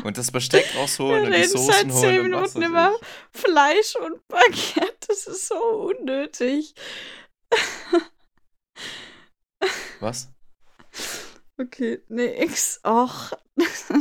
[0.04, 2.74] Und das Besteck rausholen Wir und die reden Soßen seit holen zehn und was Minuten
[2.74, 3.40] weiß über ich.
[3.40, 5.06] Fleisch und Baguette.
[5.08, 6.74] Das ist so unnötig.
[10.00, 10.28] Was?
[11.58, 12.80] Okay, nix.
[12.84, 13.32] Och.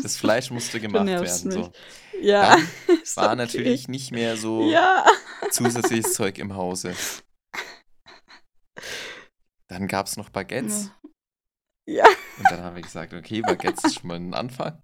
[0.04, 1.52] Das Fleisch musste gemacht werden.
[1.52, 1.72] So.
[2.22, 2.58] Ja.
[3.16, 3.36] War okay.
[3.36, 5.06] natürlich nicht mehr so Ja.
[5.52, 6.96] zusätzliches Zeug im Hause.
[9.68, 10.92] Dann gab es noch Baguettes.
[11.88, 12.06] Ja.
[12.38, 14.82] Und dann haben wir gesagt, okay, Baguettes ist schon mal ein Anfang.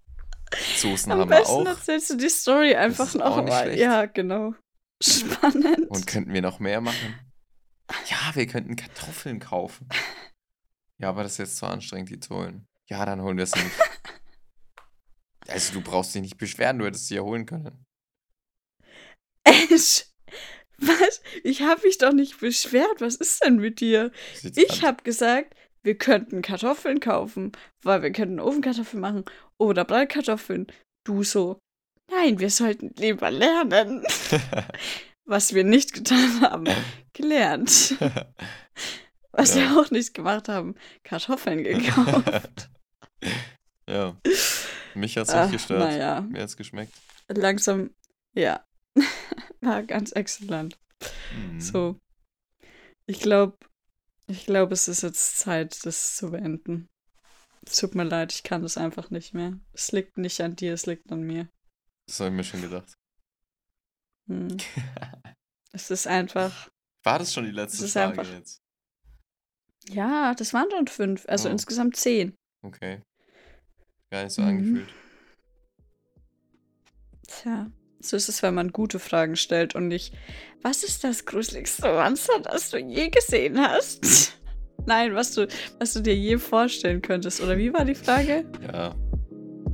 [0.76, 1.66] Soßen Am haben wir besten auch.
[1.66, 3.64] erzählst du die Story einfach noch nicht mal.
[3.64, 3.80] schlecht.
[3.80, 4.54] Ja, genau.
[5.02, 5.88] Spannend.
[5.90, 7.18] Und könnten wir noch mehr machen?
[8.08, 9.88] Ja, wir könnten Kartoffeln kaufen.
[10.98, 12.66] Ja, aber das ist jetzt zu anstrengend, die zu holen.
[12.88, 13.76] Ja, dann holen wir sie nicht.
[15.48, 17.86] Also du brauchst dich nicht beschweren, du hättest sie ja holen können.
[19.44, 20.06] Ash,
[20.78, 21.22] was?
[21.44, 23.00] Ich habe mich doch nicht beschwert.
[23.00, 24.10] Was ist denn mit dir?
[24.42, 29.24] Jetzt Ich habe gesagt, wir könnten Kartoffeln kaufen, weil wir könnten Ofenkartoffeln machen
[29.56, 30.66] oder Bratkartoffeln.
[31.04, 31.60] Du so,
[32.10, 34.04] nein, wir sollten lieber lernen.
[35.24, 36.66] Was wir nicht getan haben,
[37.12, 37.96] gelernt.
[39.36, 39.62] Was Ja.
[39.62, 40.74] wir auch nicht gemacht haben,
[41.04, 42.70] Kartoffeln gekauft.
[43.88, 44.16] ja.
[44.94, 45.80] Mich hat's Ach, nicht gestört.
[45.80, 46.92] Naja, Mir hat's geschmeckt.
[47.28, 47.94] langsam,
[48.34, 48.64] ja.
[49.60, 50.78] War ganz exzellent.
[51.34, 51.60] Mhm.
[51.60, 51.98] So.
[53.06, 53.56] Ich glaube,
[54.26, 56.88] ich glaube, es ist jetzt Zeit, das zu beenden.
[57.66, 59.58] Es tut mir leid, ich kann das einfach nicht mehr.
[59.72, 61.48] Es liegt nicht an dir, es liegt an mir.
[62.08, 62.94] Das habe ich mir schon gedacht.
[64.28, 64.56] Hm.
[65.72, 66.68] Es ist einfach.
[67.04, 68.58] War das schon die letzte Es Frage einfach- jetzt?
[69.90, 71.52] Ja, das waren schon fünf, also Oh.
[71.52, 72.34] insgesamt zehn.
[72.64, 73.00] Okay.
[74.10, 74.48] Gar nicht so Mhm.
[74.48, 74.88] angefühlt.
[77.28, 77.70] Tja,
[78.00, 80.14] so ist es, wenn man gute Fragen stellt und nicht,
[80.62, 84.36] was ist das gruseligste Monster, das du je gesehen hast?
[84.86, 85.48] Nein, was du,
[85.80, 87.40] was du dir je vorstellen könntest.
[87.40, 88.44] Oder wie war die Frage?
[88.72, 88.94] Ja.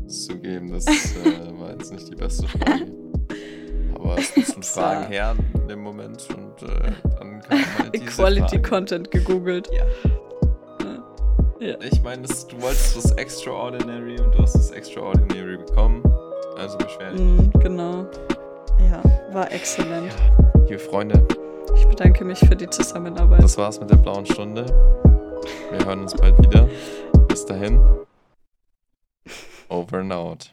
[0.09, 2.93] Zugeben, das äh, war jetzt nicht die beste Frage.
[4.03, 4.81] Aber es mussten So.
[4.81, 5.35] Fragen her
[5.69, 8.63] dem Moment und äh, dann kam halt diese Equality Frage.
[8.63, 9.69] Content gegoogelt.
[9.73, 9.85] Ja.
[11.61, 11.69] Ja.
[11.69, 11.77] Ja.
[11.81, 16.03] Ich meine, du wolltest was Extraordinary und du hast das Extraordinary bekommen.
[16.59, 17.21] Also beschwer dich.
[17.21, 18.07] Mhm, genau.
[18.91, 20.13] Ja, war exzellent.
[20.69, 21.27] Liebe Freunde,
[21.77, 23.43] Ich bedanke mich für die Zusammenarbeit.
[23.43, 24.67] das war's mit der blauen Stunde.
[25.71, 26.69] Wir hören uns bald wieder.
[27.29, 27.81] Bis dahin.
[29.69, 30.49] Over and out.